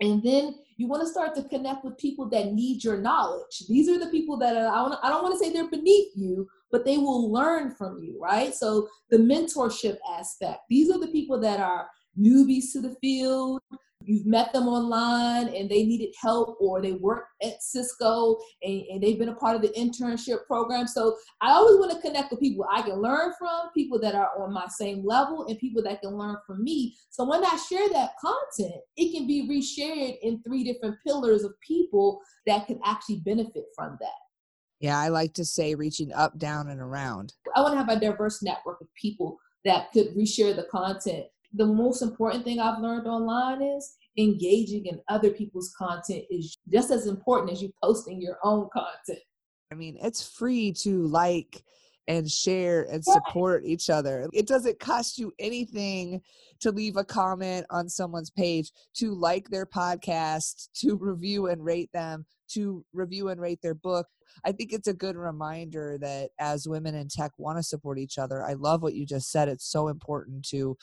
And 0.00 0.22
then 0.22 0.56
you 0.78 0.88
want 0.88 1.02
to 1.02 1.08
start 1.08 1.34
to 1.34 1.42
connect 1.44 1.84
with 1.84 1.98
people 1.98 2.28
that 2.30 2.54
need 2.54 2.82
your 2.82 2.96
knowledge. 2.96 3.64
These 3.68 3.88
are 3.88 3.98
the 3.98 4.10
people 4.10 4.38
that 4.38 4.56
are, 4.56 4.66
I, 4.66 4.96
I 5.02 5.10
don't 5.10 5.22
want 5.22 5.38
to 5.38 5.44
say 5.44 5.52
they're 5.52 5.68
beneath 5.68 6.08
you, 6.16 6.48
but 6.72 6.84
they 6.84 6.96
will 6.96 7.30
learn 7.30 7.74
from 7.74 7.98
you, 8.02 8.18
right? 8.20 8.54
So 8.54 8.88
the 9.10 9.18
mentorship 9.18 9.98
aspect. 10.10 10.60
These 10.70 10.90
are 10.90 10.98
the 10.98 11.08
people 11.08 11.38
that 11.40 11.60
are 11.60 11.86
newbies 12.20 12.72
to 12.72 12.80
the 12.80 12.96
field. 13.00 13.60
You've 14.02 14.26
met 14.26 14.52
them 14.52 14.66
online 14.66 15.54
and 15.54 15.68
they 15.68 15.84
needed 15.84 16.14
help, 16.20 16.56
or 16.58 16.80
they 16.80 16.92
work 16.92 17.26
at 17.42 17.62
Cisco 17.62 18.38
and, 18.62 18.82
and 18.90 19.02
they've 19.02 19.18
been 19.18 19.28
a 19.28 19.34
part 19.34 19.56
of 19.56 19.62
the 19.62 19.68
internship 19.68 20.46
program. 20.46 20.86
So 20.86 21.16
I 21.42 21.50
always 21.50 21.76
want 21.78 21.92
to 21.92 22.00
connect 22.00 22.30
with 22.30 22.40
people 22.40 22.64
I 22.72 22.80
can 22.80 23.00
learn 23.00 23.32
from, 23.38 23.68
people 23.74 24.00
that 24.00 24.14
are 24.14 24.30
on 24.38 24.54
my 24.54 24.66
same 24.68 25.04
level, 25.04 25.46
and 25.46 25.58
people 25.58 25.82
that 25.82 26.00
can 26.00 26.16
learn 26.16 26.36
from 26.46 26.64
me. 26.64 26.96
So 27.10 27.28
when 27.28 27.44
I 27.44 27.58
share 27.68 27.88
that 27.90 28.12
content, 28.20 28.80
it 28.96 29.14
can 29.14 29.26
be 29.26 29.46
reshared 29.46 30.16
in 30.22 30.42
three 30.42 30.64
different 30.64 30.96
pillars 31.06 31.44
of 31.44 31.52
people 31.60 32.20
that 32.46 32.66
can 32.66 32.80
actually 32.84 33.20
benefit 33.24 33.64
from 33.76 33.98
that. 34.00 34.08
Yeah, 34.80 34.98
I 34.98 35.08
like 35.08 35.34
to 35.34 35.44
say 35.44 35.74
reaching 35.74 36.10
up, 36.14 36.38
down, 36.38 36.70
and 36.70 36.80
around. 36.80 37.34
I 37.54 37.60
want 37.60 37.74
to 37.74 37.78
have 37.78 37.90
a 37.90 38.00
diverse 38.00 38.42
network 38.42 38.80
of 38.80 38.88
people 38.94 39.36
that 39.66 39.92
could 39.92 40.16
reshare 40.16 40.56
the 40.56 40.66
content 40.70 41.26
the 41.52 41.66
most 41.66 42.02
important 42.02 42.44
thing 42.44 42.60
I've 42.60 42.80
learned 42.80 43.06
online 43.06 43.62
is 43.62 43.96
engaging 44.18 44.86
in 44.86 45.00
other 45.08 45.30
people's 45.30 45.74
content 45.76 46.24
is 46.30 46.56
just 46.72 46.90
as 46.90 47.06
important 47.06 47.52
as 47.52 47.62
you 47.62 47.72
posting 47.82 48.20
your 48.20 48.38
own 48.44 48.68
content. 48.72 49.24
I 49.72 49.74
mean, 49.74 49.96
it's 50.00 50.28
free 50.28 50.72
to 50.82 51.06
like 51.06 51.62
and 52.08 52.28
share 52.28 52.88
and 52.90 53.04
support 53.04 53.64
each 53.64 53.88
other. 53.88 54.28
It 54.32 54.48
doesn't 54.48 54.80
cost 54.80 55.16
you 55.16 55.32
anything 55.38 56.20
to 56.58 56.72
leave 56.72 56.96
a 56.96 57.04
comment 57.04 57.66
on 57.70 57.88
someone's 57.88 58.30
page, 58.30 58.72
to 58.96 59.14
like 59.14 59.48
their 59.48 59.64
podcast, 59.64 60.70
to 60.80 60.96
review 60.96 61.46
and 61.46 61.64
rate 61.64 61.90
them, 61.92 62.26
to 62.52 62.84
review 62.92 63.28
and 63.28 63.40
rate 63.40 63.60
their 63.62 63.74
book. 63.74 64.08
I 64.44 64.50
think 64.50 64.72
it's 64.72 64.88
a 64.88 64.92
good 64.92 65.16
reminder 65.16 65.98
that 66.00 66.30
as 66.40 66.68
women 66.68 66.96
in 66.96 67.06
tech 67.08 67.30
want 67.38 67.58
to 67.58 67.62
support 67.62 67.98
each 67.98 68.18
other. 68.18 68.44
I 68.44 68.54
love 68.54 68.82
what 68.82 68.94
you 68.94 69.06
just 69.06 69.30
said. 69.30 69.48
It's 69.48 69.70
so 69.70 69.86
important 69.86 70.44
to 70.48 70.76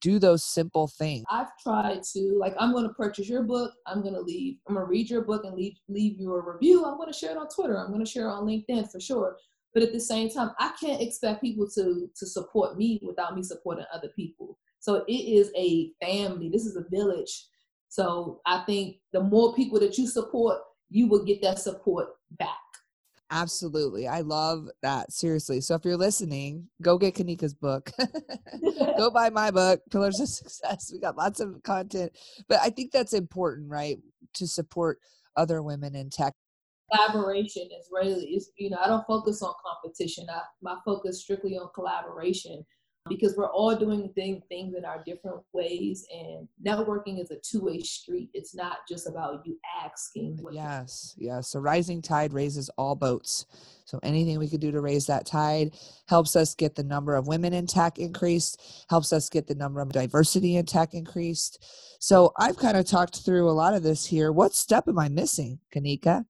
do 0.00 0.18
those 0.18 0.44
simple 0.44 0.86
things. 0.86 1.24
I've 1.30 1.56
tried 1.62 2.02
to 2.14 2.36
like 2.38 2.54
I'm 2.58 2.72
going 2.72 2.86
to 2.86 2.94
purchase 2.94 3.28
your 3.28 3.42
book, 3.42 3.72
I'm 3.86 4.02
going 4.02 4.14
to 4.14 4.20
leave 4.20 4.56
I'm 4.68 4.74
going 4.74 4.86
to 4.86 4.90
read 4.90 5.10
your 5.10 5.22
book 5.22 5.44
and 5.44 5.54
leave 5.54 5.74
leave 5.88 6.18
you 6.18 6.32
a 6.34 6.40
review. 6.40 6.84
I'm 6.84 6.98
to 7.10 7.12
share 7.12 7.32
it 7.32 7.38
on 7.38 7.48
Twitter. 7.48 7.78
I'm 7.78 7.88
going 7.88 8.04
to 8.04 8.10
share 8.10 8.28
it 8.28 8.32
on 8.32 8.46
LinkedIn 8.46 8.90
for 8.90 9.00
sure. 9.00 9.36
But 9.74 9.82
at 9.82 9.92
the 9.92 10.00
same 10.00 10.30
time, 10.30 10.50
I 10.58 10.72
can't 10.80 11.02
expect 11.02 11.42
people 11.42 11.68
to 11.74 12.08
to 12.16 12.26
support 12.26 12.76
me 12.76 13.00
without 13.02 13.36
me 13.36 13.42
supporting 13.42 13.84
other 13.92 14.08
people. 14.14 14.58
So 14.80 15.04
it 15.08 15.12
is 15.12 15.50
a 15.56 15.90
family. 16.00 16.48
This 16.48 16.64
is 16.64 16.76
a 16.76 16.84
village. 16.90 17.46
So 17.88 18.40
I 18.46 18.62
think 18.66 18.96
the 19.12 19.22
more 19.22 19.54
people 19.54 19.80
that 19.80 19.98
you 19.98 20.06
support, 20.06 20.60
you 20.90 21.08
will 21.08 21.24
get 21.24 21.42
that 21.42 21.58
support 21.58 22.08
back. 22.38 22.56
Absolutely. 23.30 24.08
I 24.08 24.22
love 24.22 24.68
that. 24.82 25.12
Seriously. 25.12 25.60
So 25.60 25.74
if 25.74 25.84
you're 25.84 25.96
listening, 25.96 26.68
go 26.80 26.96
get 26.96 27.14
Kanika's 27.14 27.54
book. 27.54 27.90
go 28.96 29.10
buy 29.10 29.30
my 29.30 29.50
book, 29.50 29.80
Pillars 29.90 30.20
of 30.20 30.28
Success. 30.28 30.90
We 30.92 30.98
got 30.98 31.16
lots 31.16 31.40
of 31.40 31.62
content. 31.62 32.12
But 32.48 32.60
I 32.62 32.70
think 32.70 32.90
that's 32.90 33.12
important, 33.12 33.70
right? 33.70 33.98
To 34.34 34.46
support 34.46 34.98
other 35.36 35.62
women 35.62 35.94
in 35.94 36.10
tech. 36.10 36.32
Collaboration 36.90 37.68
is 37.78 37.90
really 37.92 38.24
is 38.28 38.50
you 38.56 38.70
know, 38.70 38.78
I 38.82 38.86
don't 38.86 39.06
focus 39.06 39.42
on 39.42 39.52
competition. 39.62 40.26
I, 40.30 40.40
my 40.62 40.76
focus 40.86 41.20
strictly 41.20 41.54
on 41.56 41.68
collaboration 41.74 42.64
because 43.08 43.36
we're 43.36 43.50
all 43.50 43.74
doing 43.74 44.08
thing, 44.14 44.42
things 44.48 44.74
in 44.76 44.84
our 44.84 45.02
different 45.04 45.40
ways 45.52 46.06
and 46.12 46.48
networking 46.64 47.20
is 47.20 47.30
a 47.30 47.36
two-way 47.36 47.80
street. 47.80 48.30
It's 48.34 48.54
not 48.54 48.78
just 48.88 49.08
about 49.08 49.42
you 49.44 49.58
asking 49.82 50.38
yes 50.52 51.14
yes. 51.18 51.48
So 51.48 51.60
rising 51.60 52.02
tide 52.02 52.32
raises 52.32 52.68
all 52.70 52.94
boats. 52.94 53.46
So 53.84 53.98
anything 54.02 54.38
we 54.38 54.48
could 54.48 54.60
do 54.60 54.70
to 54.70 54.80
raise 54.80 55.06
that 55.06 55.26
tide 55.26 55.74
helps 56.08 56.36
us 56.36 56.54
get 56.54 56.74
the 56.74 56.82
number 56.82 57.14
of 57.14 57.26
women 57.26 57.52
in 57.52 57.66
tech 57.66 57.98
increased 57.98 58.86
helps 58.90 59.12
us 59.12 59.28
get 59.28 59.46
the 59.46 59.54
number 59.54 59.80
of 59.80 59.90
diversity 59.90 60.56
in 60.56 60.66
tech 60.66 60.94
increased. 60.94 61.64
So 62.00 62.32
i've 62.38 62.56
kind 62.56 62.76
of 62.76 62.86
talked 62.86 63.24
through 63.24 63.48
a 63.48 63.52
lot 63.52 63.74
of 63.74 63.82
this 63.82 64.04
here. 64.04 64.32
What 64.32 64.54
step 64.54 64.88
am 64.88 64.98
i 64.98 65.08
missing 65.08 65.58
kanika? 65.74 66.24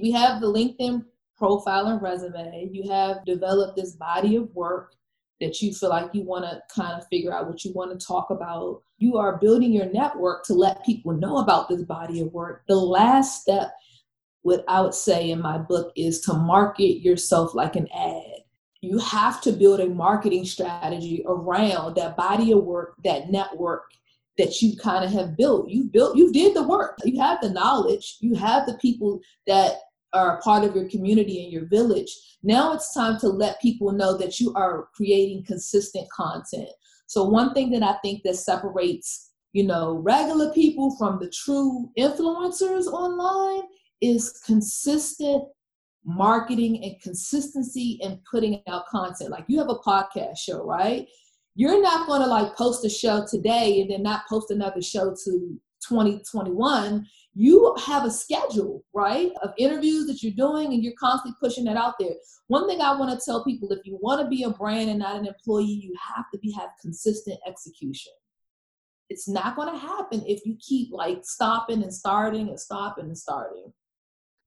We 0.00 0.10
have 0.12 0.40
the 0.40 0.46
linkedin 0.46 1.04
profile 1.36 1.86
and 1.86 2.00
resume. 2.00 2.70
You 2.72 2.90
have 2.90 3.24
developed 3.24 3.76
this 3.76 3.96
body 3.96 4.36
of 4.36 4.54
work 4.54 4.94
that 5.42 5.60
you 5.60 5.74
feel 5.74 5.88
like 5.88 6.14
you 6.14 6.22
want 6.22 6.44
to 6.44 6.62
kind 6.72 6.92
of 6.92 7.06
figure 7.08 7.34
out 7.34 7.48
what 7.48 7.64
you 7.64 7.72
want 7.72 7.98
to 7.98 8.06
talk 8.06 8.30
about. 8.30 8.80
You 8.98 9.18
are 9.18 9.38
building 9.38 9.72
your 9.72 9.92
network 9.92 10.44
to 10.44 10.54
let 10.54 10.86
people 10.86 11.12
know 11.12 11.38
about 11.38 11.68
this 11.68 11.82
body 11.82 12.20
of 12.20 12.32
work. 12.32 12.62
The 12.68 12.76
last 12.76 13.42
step, 13.42 13.72
what 14.42 14.64
I 14.68 14.80
would 14.80 14.94
say 14.94 15.30
in 15.30 15.42
my 15.42 15.58
book, 15.58 15.92
is 15.96 16.20
to 16.22 16.34
market 16.34 17.02
yourself 17.02 17.56
like 17.56 17.74
an 17.74 17.88
ad. 17.92 18.44
You 18.82 18.98
have 18.98 19.40
to 19.42 19.52
build 19.52 19.80
a 19.80 19.88
marketing 19.88 20.44
strategy 20.44 21.24
around 21.26 21.96
that 21.96 22.16
body 22.16 22.52
of 22.52 22.62
work, 22.62 22.94
that 23.02 23.30
network 23.30 23.82
that 24.38 24.62
you 24.62 24.76
kind 24.76 25.04
of 25.04 25.10
have 25.10 25.36
built. 25.36 25.68
You 25.68 25.84
built, 25.84 26.16
you 26.16 26.32
did 26.32 26.54
the 26.54 26.62
work. 26.62 26.98
You 27.04 27.20
have 27.20 27.40
the 27.40 27.50
knowledge. 27.50 28.18
You 28.20 28.34
have 28.36 28.66
the 28.66 28.78
people 28.78 29.20
that 29.48 29.72
are 30.12 30.36
a 30.38 30.40
part 30.42 30.64
of 30.64 30.74
your 30.74 30.88
community 30.88 31.42
and 31.42 31.52
your 31.52 31.66
village. 31.66 32.10
Now 32.42 32.72
it's 32.72 32.94
time 32.94 33.18
to 33.20 33.28
let 33.28 33.60
people 33.60 33.92
know 33.92 34.16
that 34.18 34.40
you 34.40 34.52
are 34.54 34.88
creating 34.94 35.44
consistent 35.44 36.08
content. 36.10 36.68
So 37.06 37.24
one 37.24 37.54
thing 37.54 37.70
that 37.72 37.82
I 37.82 37.96
think 38.02 38.22
that 38.24 38.36
separates, 38.36 39.32
you 39.52 39.64
know, 39.64 39.94
regular 39.94 40.52
people 40.52 40.96
from 40.96 41.18
the 41.18 41.30
true 41.30 41.90
influencers 41.98 42.86
online 42.86 43.62
is 44.00 44.40
consistent 44.46 45.44
marketing 46.04 46.82
and 46.82 47.00
consistency 47.00 48.00
and 48.02 48.18
putting 48.24 48.62
out 48.68 48.86
content. 48.88 49.30
Like 49.30 49.44
you 49.46 49.58
have 49.58 49.68
a 49.68 49.76
podcast 49.76 50.38
show, 50.38 50.64
right? 50.64 51.06
You're 51.54 51.82
not 51.82 52.08
going 52.08 52.22
to 52.22 52.26
like 52.26 52.56
post 52.56 52.84
a 52.84 52.88
show 52.88 53.24
today 53.28 53.80
and 53.80 53.90
then 53.90 54.02
not 54.02 54.26
post 54.28 54.50
another 54.50 54.82
show 54.82 55.14
to 55.24 55.60
2021 55.88 57.06
you 57.34 57.74
have 57.86 58.04
a 58.04 58.10
schedule, 58.10 58.84
right, 58.92 59.32
of 59.42 59.52
interviews 59.56 60.06
that 60.06 60.22
you're 60.22 60.32
doing 60.32 60.72
and 60.72 60.84
you're 60.84 60.92
constantly 60.98 61.36
pushing 61.40 61.64
that 61.64 61.76
out 61.76 61.94
there. 61.98 62.14
One 62.48 62.68
thing 62.68 62.80
I 62.80 62.98
want 62.98 63.18
to 63.18 63.24
tell 63.24 63.44
people 63.44 63.72
if 63.72 63.80
you 63.84 63.98
want 64.00 64.20
to 64.20 64.28
be 64.28 64.42
a 64.42 64.50
brand 64.50 64.90
and 64.90 64.98
not 64.98 65.16
an 65.16 65.26
employee, 65.26 65.64
you 65.64 65.94
have 66.14 66.26
to 66.32 66.38
be 66.38 66.52
have 66.52 66.70
consistent 66.80 67.38
execution. 67.46 68.12
It's 69.08 69.28
not 69.28 69.56
going 69.56 69.72
to 69.72 69.78
happen 69.78 70.22
if 70.26 70.44
you 70.44 70.56
keep 70.60 70.92
like 70.92 71.20
stopping 71.22 71.82
and 71.82 71.92
starting 71.92 72.48
and 72.48 72.60
stopping 72.60 73.06
and 73.06 73.18
starting. 73.18 73.72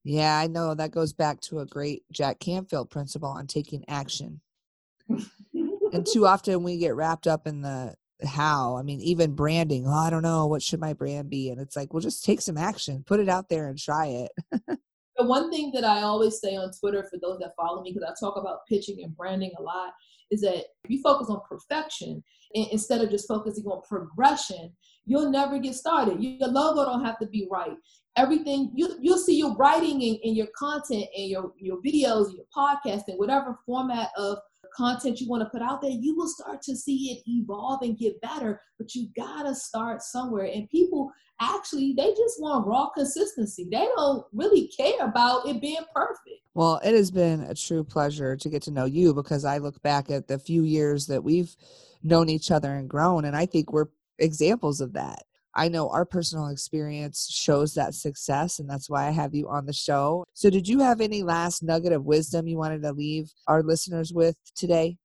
Yeah, 0.04 0.38
I 0.38 0.46
know 0.46 0.76
that 0.76 0.92
goes 0.92 1.14
back 1.14 1.42
to 1.42 1.60
a 1.60 1.66
great 1.66 2.04
Jack 2.12 2.40
Canfield 2.40 2.92
principle 2.92 3.30
on 3.30 3.48
taking 3.48 3.84
action. 3.88 4.42
and 5.10 6.06
too 6.06 6.28
often 6.28 6.62
we 6.62 6.78
get 6.78 6.96
wrapped 6.96 7.26
up 7.26 7.48
in 7.48 7.62
the 7.62 7.96
how 8.26 8.76
i 8.78 8.82
mean 8.82 9.00
even 9.02 9.34
branding 9.34 9.86
oh, 9.88 9.94
i 9.94 10.10
don't 10.10 10.24
know 10.24 10.48
what 10.48 10.62
should 10.62 10.80
my 10.80 10.94
brand 10.94 11.30
be? 11.30 11.50
And 11.50 11.60
it's 11.60 11.76
like 11.76 11.94
well 11.94 12.02
just 12.02 12.26
take 12.26 12.42
some 12.42 12.58
action 12.58 13.04
put 13.06 13.20
it 13.20 13.30
out 13.30 13.50
there 13.50 13.68
and 13.68 13.78
try 13.78 14.08
it. 14.08 14.32
The 15.18 15.24
one 15.24 15.50
thing 15.50 15.72
that 15.74 15.86
i 15.86 16.02
always 16.02 16.42
say 16.42 16.58
on 16.58 16.72
twitter 16.78 17.08
for 17.10 17.18
those 17.22 17.40
that 17.40 17.54
follow 17.56 17.82
me 17.82 17.94
because 17.94 18.06
i 18.06 18.14
talk 18.20 18.36
about 18.36 18.68
pitching 18.68 19.02
and 19.02 19.16
branding 19.16 19.52
a 19.58 19.62
lot 19.62 19.94
is 20.30 20.42
that 20.42 20.58
if 20.84 20.90
you 20.90 21.02
focus 21.02 21.30
on 21.30 21.40
perfection 21.48 22.22
instead 22.54 23.00
of 23.00 23.10
just 23.10 23.26
focusing 23.26 23.64
on 23.64 23.82
progression 23.88 24.74
you'll 25.06 25.30
never 25.30 25.60
get 25.60 25.76
started. 25.76 26.22
Your 26.22 26.50
logo 26.50 26.84
don't 26.86 27.06
have 27.06 27.20
to 27.20 27.28
be 27.28 27.48
right. 27.50 27.78
Everything 28.18 28.72
you 28.76 28.98
you'll 29.02 29.18
see 29.18 29.38
your 29.38 29.56
writing 29.56 30.02
in, 30.02 30.16
in 30.24 30.36
your 30.36 30.48
content 30.58 31.06
and 31.16 31.28
your 31.30 31.52
your 31.58 31.82
videos 31.82 32.34
your 32.34 32.46
podcast 32.56 33.04
and 33.08 33.20
whatever 33.20 33.60
format 33.66 34.10
of 34.18 34.38
content 34.76 35.20
you 35.20 35.30
want 35.30 35.44
to 35.44 35.50
put 35.50 35.62
out 35.62 35.82
there, 35.82 35.92
you 35.92 36.16
will 36.16 36.28
start 36.28 36.62
to 36.64 36.76
see 36.76 37.12
it 37.12 37.30
evolve 37.30 37.82
and 37.82 37.98
get 37.98 38.20
better. 38.22 38.62
But 38.78 38.94
you 38.96 39.08
gotta 39.16 39.56
start 39.56 40.02
somewhere. 40.02 40.50
And 40.54 40.70
people 40.70 41.12
actually 41.42 41.94
they 41.98 42.10
just 42.12 42.42
want 42.42 42.68
raw 42.68 42.90
consistency. 42.90 43.68
They 43.72 43.88
don't 43.96 44.26
really 44.34 44.68
care 44.68 45.06
about 45.06 45.48
it 45.48 45.62
being 45.62 45.78
perfect. 45.94 46.42
Well, 46.54 46.80
it 46.84 46.94
has 46.94 47.12
been 47.12 47.42
a 47.42 47.56
true 47.56 47.84
pleasure 47.84 48.36
to 48.38 48.50
get 48.50 48.62
to 48.64 48.72
know 48.72 48.86
you 48.86 49.14
because 49.14 49.46
I 49.46 49.58
look 49.58 49.82
back 49.82 50.10
at 50.10 50.28
the 50.28 50.40
few 50.40 50.64
years 50.64 51.08
that 51.08 51.24
we've 51.24 51.56
known 52.04 52.30
each 52.30 52.52
other 52.52 52.74
and 52.74 52.90
grown, 52.90 53.26
and 53.26 53.36
I 53.36 53.46
think 53.46 53.72
we're 53.72 53.88
examples 54.20 54.80
of 54.82 54.94
that. 54.94 55.24
I 55.56 55.70
know 55.70 55.90
our 55.90 56.06
personal 56.06 56.48
experience 56.48 57.30
shows 57.32 57.74
that 57.76 57.94
success, 57.94 58.60
and 58.60 58.70
that's 58.70 58.90
why 58.90 59.08
I 59.08 59.12
have 59.12 59.34
you 59.34 59.48
on 59.48 59.66
the 59.66 59.74
show. 59.74 60.26
So, 60.34 60.50
did 60.50 60.68
you 60.68 60.80
have 60.80 61.00
any 61.00 61.24
last 61.24 61.64
nugget 61.64 61.94
of 61.94 62.04
wisdom 62.04 62.48
you 62.48 62.58
wanted 62.58 62.82
to 62.82 62.92
leave 62.92 63.32
our 63.48 63.64
listeners 63.64 64.12
with 64.14 64.36
today? 64.56 64.98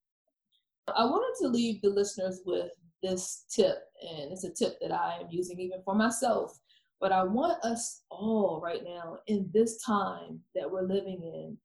I 0.89 1.05
wanted 1.05 1.41
to 1.43 1.49
leave 1.49 1.81
the 1.83 1.91
listeners 1.91 2.41
with 2.45 2.71
this 3.01 3.45
tip, 3.49 3.79
and 4.03 4.33
it's 4.33 4.45
a 4.45 4.51
tip 4.51 4.79
that 4.81 4.93
I 4.93 5.19
am 5.21 5.29
using 5.31 5.61
even 5.61 5.83
for 5.85 5.95
myself. 5.95 6.59
But 7.01 7.13
I 7.13 7.23
want 7.23 7.65
us 7.65 8.03
all 8.11 8.61
right 8.63 8.83
now 8.85 9.19
in 9.29 9.49
this 9.55 9.83
time 9.83 10.41
that 10.57 10.71
we're 10.71 10.83
living 10.83 11.23
in, 11.23 11.57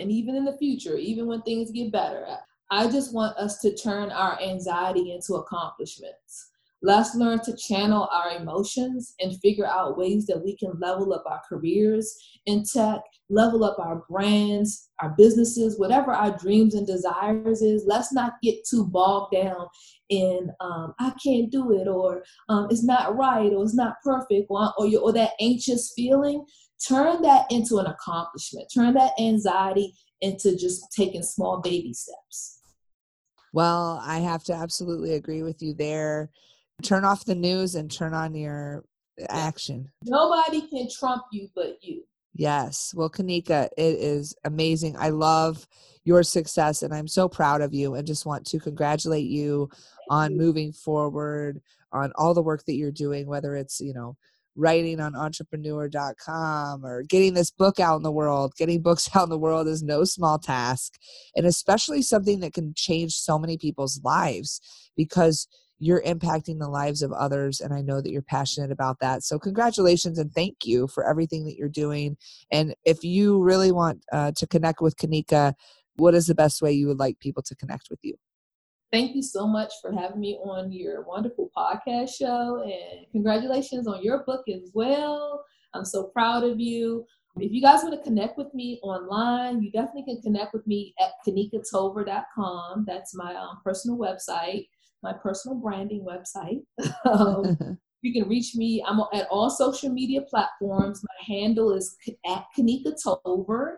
and 0.00 0.10
even 0.10 0.34
in 0.34 0.44
the 0.44 0.58
future, 0.58 0.96
even 0.96 1.28
when 1.28 1.42
things 1.42 1.70
get 1.70 1.92
better, 1.92 2.26
I 2.70 2.90
just 2.90 3.14
want 3.14 3.36
us 3.36 3.60
to 3.60 3.76
turn 3.76 4.10
our 4.10 4.40
anxiety 4.40 5.12
into 5.12 5.34
accomplishments 5.34 6.48
Let's 6.84 7.14
learn 7.14 7.38
to 7.44 7.56
channel 7.56 8.08
our 8.12 8.36
emotions 8.36 9.14
and 9.20 9.38
figure 9.40 9.66
out 9.66 9.96
ways 9.96 10.26
that 10.26 10.42
we 10.42 10.56
can 10.56 10.72
level 10.80 11.14
up 11.14 11.22
our 11.26 11.40
careers 11.48 12.12
in 12.46 12.64
tech, 12.64 13.00
level 13.30 13.62
up 13.62 13.78
our 13.78 14.02
brands, 14.10 14.90
our 15.00 15.14
businesses, 15.16 15.78
whatever 15.78 16.12
our 16.12 16.36
dreams 16.36 16.74
and 16.74 16.84
desires 16.84 17.62
is. 17.62 17.84
Let's 17.86 18.12
not 18.12 18.32
get 18.42 18.66
too 18.68 18.84
bogged 18.86 19.32
down 19.32 19.68
in 20.08 20.50
um, 20.60 20.92
I 20.98 21.12
can't 21.24 21.52
do 21.52 21.72
it 21.72 21.86
or 21.86 22.24
um, 22.48 22.66
it's 22.68 22.82
not 22.82 23.16
right 23.16 23.52
or 23.52 23.62
it's 23.62 23.76
not 23.76 23.94
perfect 24.04 24.46
or, 24.50 24.72
or, 24.76 24.88
or 24.98 25.12
that 25.12 25.34
anxious 25.40 25.92
feeling. 25.94 26.44
Turn 26.88 27.22
that 27.22 27.46
into 27.52 27.78
an 27.78 27.86
accomplishment. 27.86 28.66
Turn 28.74 28.94
that 28.94 29.12
anxiety 29.20 29.94
into 30.20 30.56
just 30.56 30.92
taking 30.92 31.22
small 31.22 31.60
baby 31.60 31.94
steps. 31.94 32.60
Well, 33.52 34.02
I 34.02 34.18
have 34.18 34.42
to 34.44 34.52
absolutely 34.52 35.14
agree 35.14 35.44
with 35.44 35.62
you 35.62 35.74
there 35.74 36.30
turn 36.82 37.04
off 37.04 37.24
the 37.24 37.34
news 37.34 37.74
and 37.74 37.90
turn 37.90 38.14
on 38.14 38.34
your 38.34 38.84
action. 39.28 39.90
Nobody 40.04 40.66
can 40.68 40.88
trump 40.90 41.22
you 41.32 41.48
but 41.54 41.78
you. 41.82 42.04
Yes. 42.34 42.94
Well, 42.96 43.10
Kanika, 43.10 43.68
it 43.76 43.98
is 43.98 44.34
amazing. 44.44 44.96
I 44.98 45.10
love 45.10 45.66
your 46.04 46.22
success 46.22 46.82
and 46.82 46.92
I'm 46.94 47.08
so 47.08 47.28
proud 47.28 47.60
of 47.60 47.74
you 47.74 47.94
and 47.94 48.06
just 48.06 48.26
want 48.26 48.46
to 48.46 48.58
congratulate 48.58 49.26
you 49.26 49.68
on 50.08 50.36
moving 50.36 50.72
forward 50.72 51.60
on 51.92 52.10
all 52.16 52.32
the 52.32 52.42
work 52.42 52.64
that 52.64 52.74
you're 52.74 52.90
doing, 52.90 53.26
whether 53.26 53.54
it's, 53.54 53.80
you 53.80 53.92
know, 53.92 54.16
writing 54.56 55.00
on 55.00 55.14
entrepreneur.com 55.14 56.84
or 56.84 57.02
getting 57.04 57.34
this 57.34 57.50
book 57.50 57.80
out 57.80 57.96
in 57.96 58.02
the 58.02 58.12
world. 58.12 58.54
Getting 58.56 58.82
books 58.82 59.08
out 59.14 59.24
in 59.24 59.30
the 59.30 59.38
world 59.38 59.68
is 59.68 59.82
no 59.82 60.04
small 60.04 60.38
task, 60.38 60.94
and 61.36 61.46
especially 61.46 62.02
something 62.02 62.40
that 62.40 62.54
can 62.54 62.74
change 62.74 63.14
so 63.14 63.38
many 63.38 63.56
people's 63.56 64.00
lives 64.02 64.60
because 64.96 65.46
you're 65.82 66.02
impacting 66.02 66.58
the 66.60 66.68
lives 66.68 67.02
of 67.02 67.10
others 67.12 67.60
and 67.60 67.74
i 67.74 67.80
know 67.80 68.00
that 68.00 68.12
you're 68.12 68.22
passionate 68.22 68.70
about 68.70 69.00
that. 69.00 69.24
So 69.24 69.38
congratulations 69.38 70.18
and 70.18 70.32
thank 70.32 70.64
you 70.64 70.86
for 70.86 71.08
everything 71.08 71.44
that 71.46 71.56
you're 71.56 71.68
doing. 71.68 72.16
And 72.50 72.74
if 72.84 73.02
you 73.02 73.42
really 73.42 73.72
want 73.72 74.04
uh, 74.12 74.32
to 74.36 74.46
connect 74.46 74.80
with 74.80 74.96
kanika 74.96 75.54
what 75.96 76.14
is 76.14 76.26
the 76.26 76.34
best 76.34 76.62
way 76.62 76.72
you 76.72 76.86
would 76.88 76.98
like 76.98 77.18
people 77.20 77.42
to 77.42 77.54
connect 77.54 77.88
with 77.90 77.98
you? 78.02 78.14
Thank 78.92 79.14
you 79.14 79.22
so 79.22 79.46
much 79.46 79.72
for 79.80 79.92
having 79.92 80.20
me 80.20 80.38
on 80.44 80.70
your 80.70 81.02
wonderful 81.02 81.50
podcast 81.56 82.10
show 82.14 82.62
and 82.62 83.06
congratulations 83.10 83.86
on 83.86 84.02
your 84.02 84.22
book 84.24 84.44
as 84.48 84.70
well. 84.74 85.44
I'm 85.74 85.84
so 85.84 86.04
proud 86.04 86.44
of 86.44 86.60
you. 86.60 87.06
If 87.36 87.50
you 87.50 87.62
guys 87.62 87.82
want 87.82 87.94
to 87.94 88.02
connect 88.02 88.36
with 88.36 88.52
me 88.52 88.78
online, 88.82 89.62
you 89.62 89.70
definitely 89.70 90.04
can 90.04 90.20
connect 90.20 90.52
with 90.52 90.66
me 90.66 90.94
at 91.00 91.12
kanikatolver.com. 91.26 92.84
That's 92.86 93.14
my 93.14 93.34
um, 93.34 93.60
personal 93.64 93.96
website 93.96 94.66
my 95.02 95.12
personal 95.12 95.58
branding 95.58 96.06
website. 96.06 96.62
um, 97.04 97.78
you 98.02 98.12
can 98.12 98.28
reach 98.28 98.54
me. 98.54 98.84
I'm 98.86 99.00
at 99.12 99.28
all 99.30 99.50
social 99.50 99.90
media 99.90 100.22
platforms. 100.22 101.02
My 101.02 101.34
handle 101.34 101.72
is 101.72 101.96
at 102.26 102.44
Kanika 102.56 102.92
Tolver. 103.02 103.76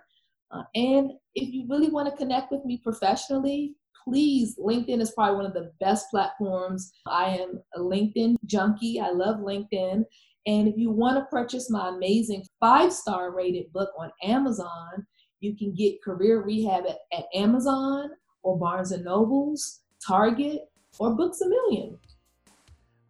Uh, 0.51 0.63
and 0.75 1.13
if 1.35 1.53
you 1.53 1.67
really 1.69 1.89
want 1.89 2.09
to 2.09 2.17
connect 2.17 2.53
with 2.53 2.65
me 2.65 2.81
professionally, 2.83 3.75
please, 4.05 4.57
LinkedIn 4.59 5.01
is 5.01 5.13
probably 5.13 5.37
one 5.37 5.47
of 5.47 5.55
the 5.55 5.73
best 5.81 6.11
platforms. 6.11 6.93
I 7.07 7.37
am 7.37 7.61
a 7.75 7.81
LinkedIn 7.81 8.37
junkie. 8.45 9.01
I 9.01 9.11
love 9.11 9.41
LinkedIn. 9.41 10.05
And 10.47 10.69
if 10.69 10.77
you 10.77 10.91
want 10.91 11.17
to 11.17 11.25
purchase 11.31 11.71
my 11.71 11.89
amazing 11.89 12.45
five 12.61 12.93
star 12.93 13.35
rated 13.35 13.73
book 13.73 13.91
on 13.99 14.11
Amazon, 14.23 15.07
you 15.41 15.57
can 15.57 15.75
get 15.75 16.03
Career 16.03 16.43
Rehab 16.43 16.85
at, 16.87 16.99
at 17.17 17.25
Amazon 17.35 18.11
or 18.43 18.59
Barnes 18.59 18.93
and 18.93 19.05
Nobles, 19.05 19.81
Target, 20.07 20.61
or 20.99 21.15
Books 21.15 21.41
a 21.41 21.49
Million. 21.49 21.99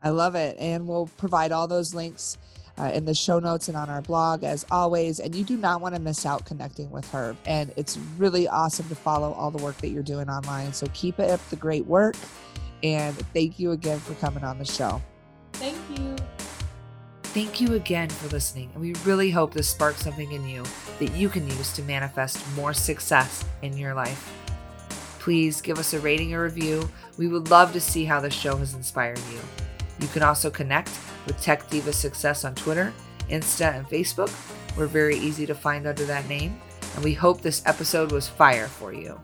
I 0.02 0.10
love 0.10 0.34
it. 0.34 0.56
And 0.58 0.86
we'll 0.86 1.08
provide 1.16 1.50
all 1.52 1.66
those 1.66 1.94
links 1.94 2.36
uh, 2.78 2.90
in 2.94 3.04
the 3.04 3.14
show 3.14 3.38
notes 3.38 3.68
and 3.68 3.76
on 3.76 3.88
our 3.88 4.02
blog 4.02 4.44
as 4.44 4.66
always. 4.70 5.20
And 5.20 5.34
you 5.34 5.44
do 5.44 5.56
not 5.56 5.80
want 5.80 5.94
to 5.94 6.00
miss 6.00 6.26
out 6.26 6.44
connecting 6.44 6.90
with 6.90 7.10
her. 7.10 7.36
And 7.46 7.72
it's 7.76 7.98
really 8.18 8.46
awesome 8.48 8.88
to 8.88 8.94
follow 8.94 9.32
all 9.32 9.50
the 9.50 9.62
work 9.62 9.76
that 9.78 9.88
you're 9.88 10.02
doing 10.02 10.28
online. 10.28 10.72
So 10.72 10.86
keep 10.92 11.18
it 11.18 11.30
up 11.30 11.40
the 11.50 11.56
great 11.56 11.86
work. 11.86 12.16
And 12.82 13.16
thank 13.32 13.58
you 13.58 13.72
again 13.72 13.98
for 13.98 14.14
coming 14.14 14.44
on 14.44 14.58
the 14.58 14.64
show. 14.64 15.00
Thank 15.54 15.78
you. 15.96 16.16
Thank 17.22 17.60
you 17.60 17.74
again 17.74 18.10
for 18.10 18.28
listening. 18.28 18.70
And 18.74 18.82
we 18.82 18.94
really 19.04 19.30
hope 19.30 19.54
this 19.54 19.68
sparks 19.68 20.02
something 20.02 20.30
in 20.30 20.46
you 20.46 20.62
that 20.98 21.12
you 21.16 21.28
can 21.28 21.48
use 21.48 21.72
to 21.74 21.82
manifest 21.82 22.44
more 22.54 22.72
success 22.72 23.44
in 23.62 23.76
your 23.76 23.94
life. 23.94 24.32
Please 25.18 25.62
give 25.62 25.78
us 25.78 25.94
a 25.94 26.00
rating 26.00 26.34
or 26.34 26.42
review 26.42 26.88
we 27.16 27.28
would 27.28 27.50
love 27.50 27.72
to 27.72 27.80
see 27.80 28.04
how 28.04 28.20
the 28.20 28.30
show 28.30 28.56
has 28.56 28.74
inspired 28.74 29.20
you. 29.32 29.40
You 30.00 30.08
can 30.08 30.22
also 30.22 30.50
connect 30.50 30.90
with 31.26 31.40
Tech 31.40 31.68
Diva 31.70 31.92
Success 31.92 32.44
on 32.44 32.54
Twitter, 32.54 32.92
Insta, 33.30 33.74
and 33.74 33.88
Facebook. 33.88 34.32
We're 34.76 34.86
very 34.86 35.16
easy 35.16 35.46
to 35.46 35.54
find 35.54 35.86
under 35.86 36.04
that 36.06 36.28
name, 36.28 36.60
and 36.94 37.04
we 37.04 37.14
hope 37.14 37.40
this 37.40 37.62
episode 37.66 38.12
was 38.12 38.28
fire 38.28 38.66
for 38.66 38.92
you. 38.92 39.20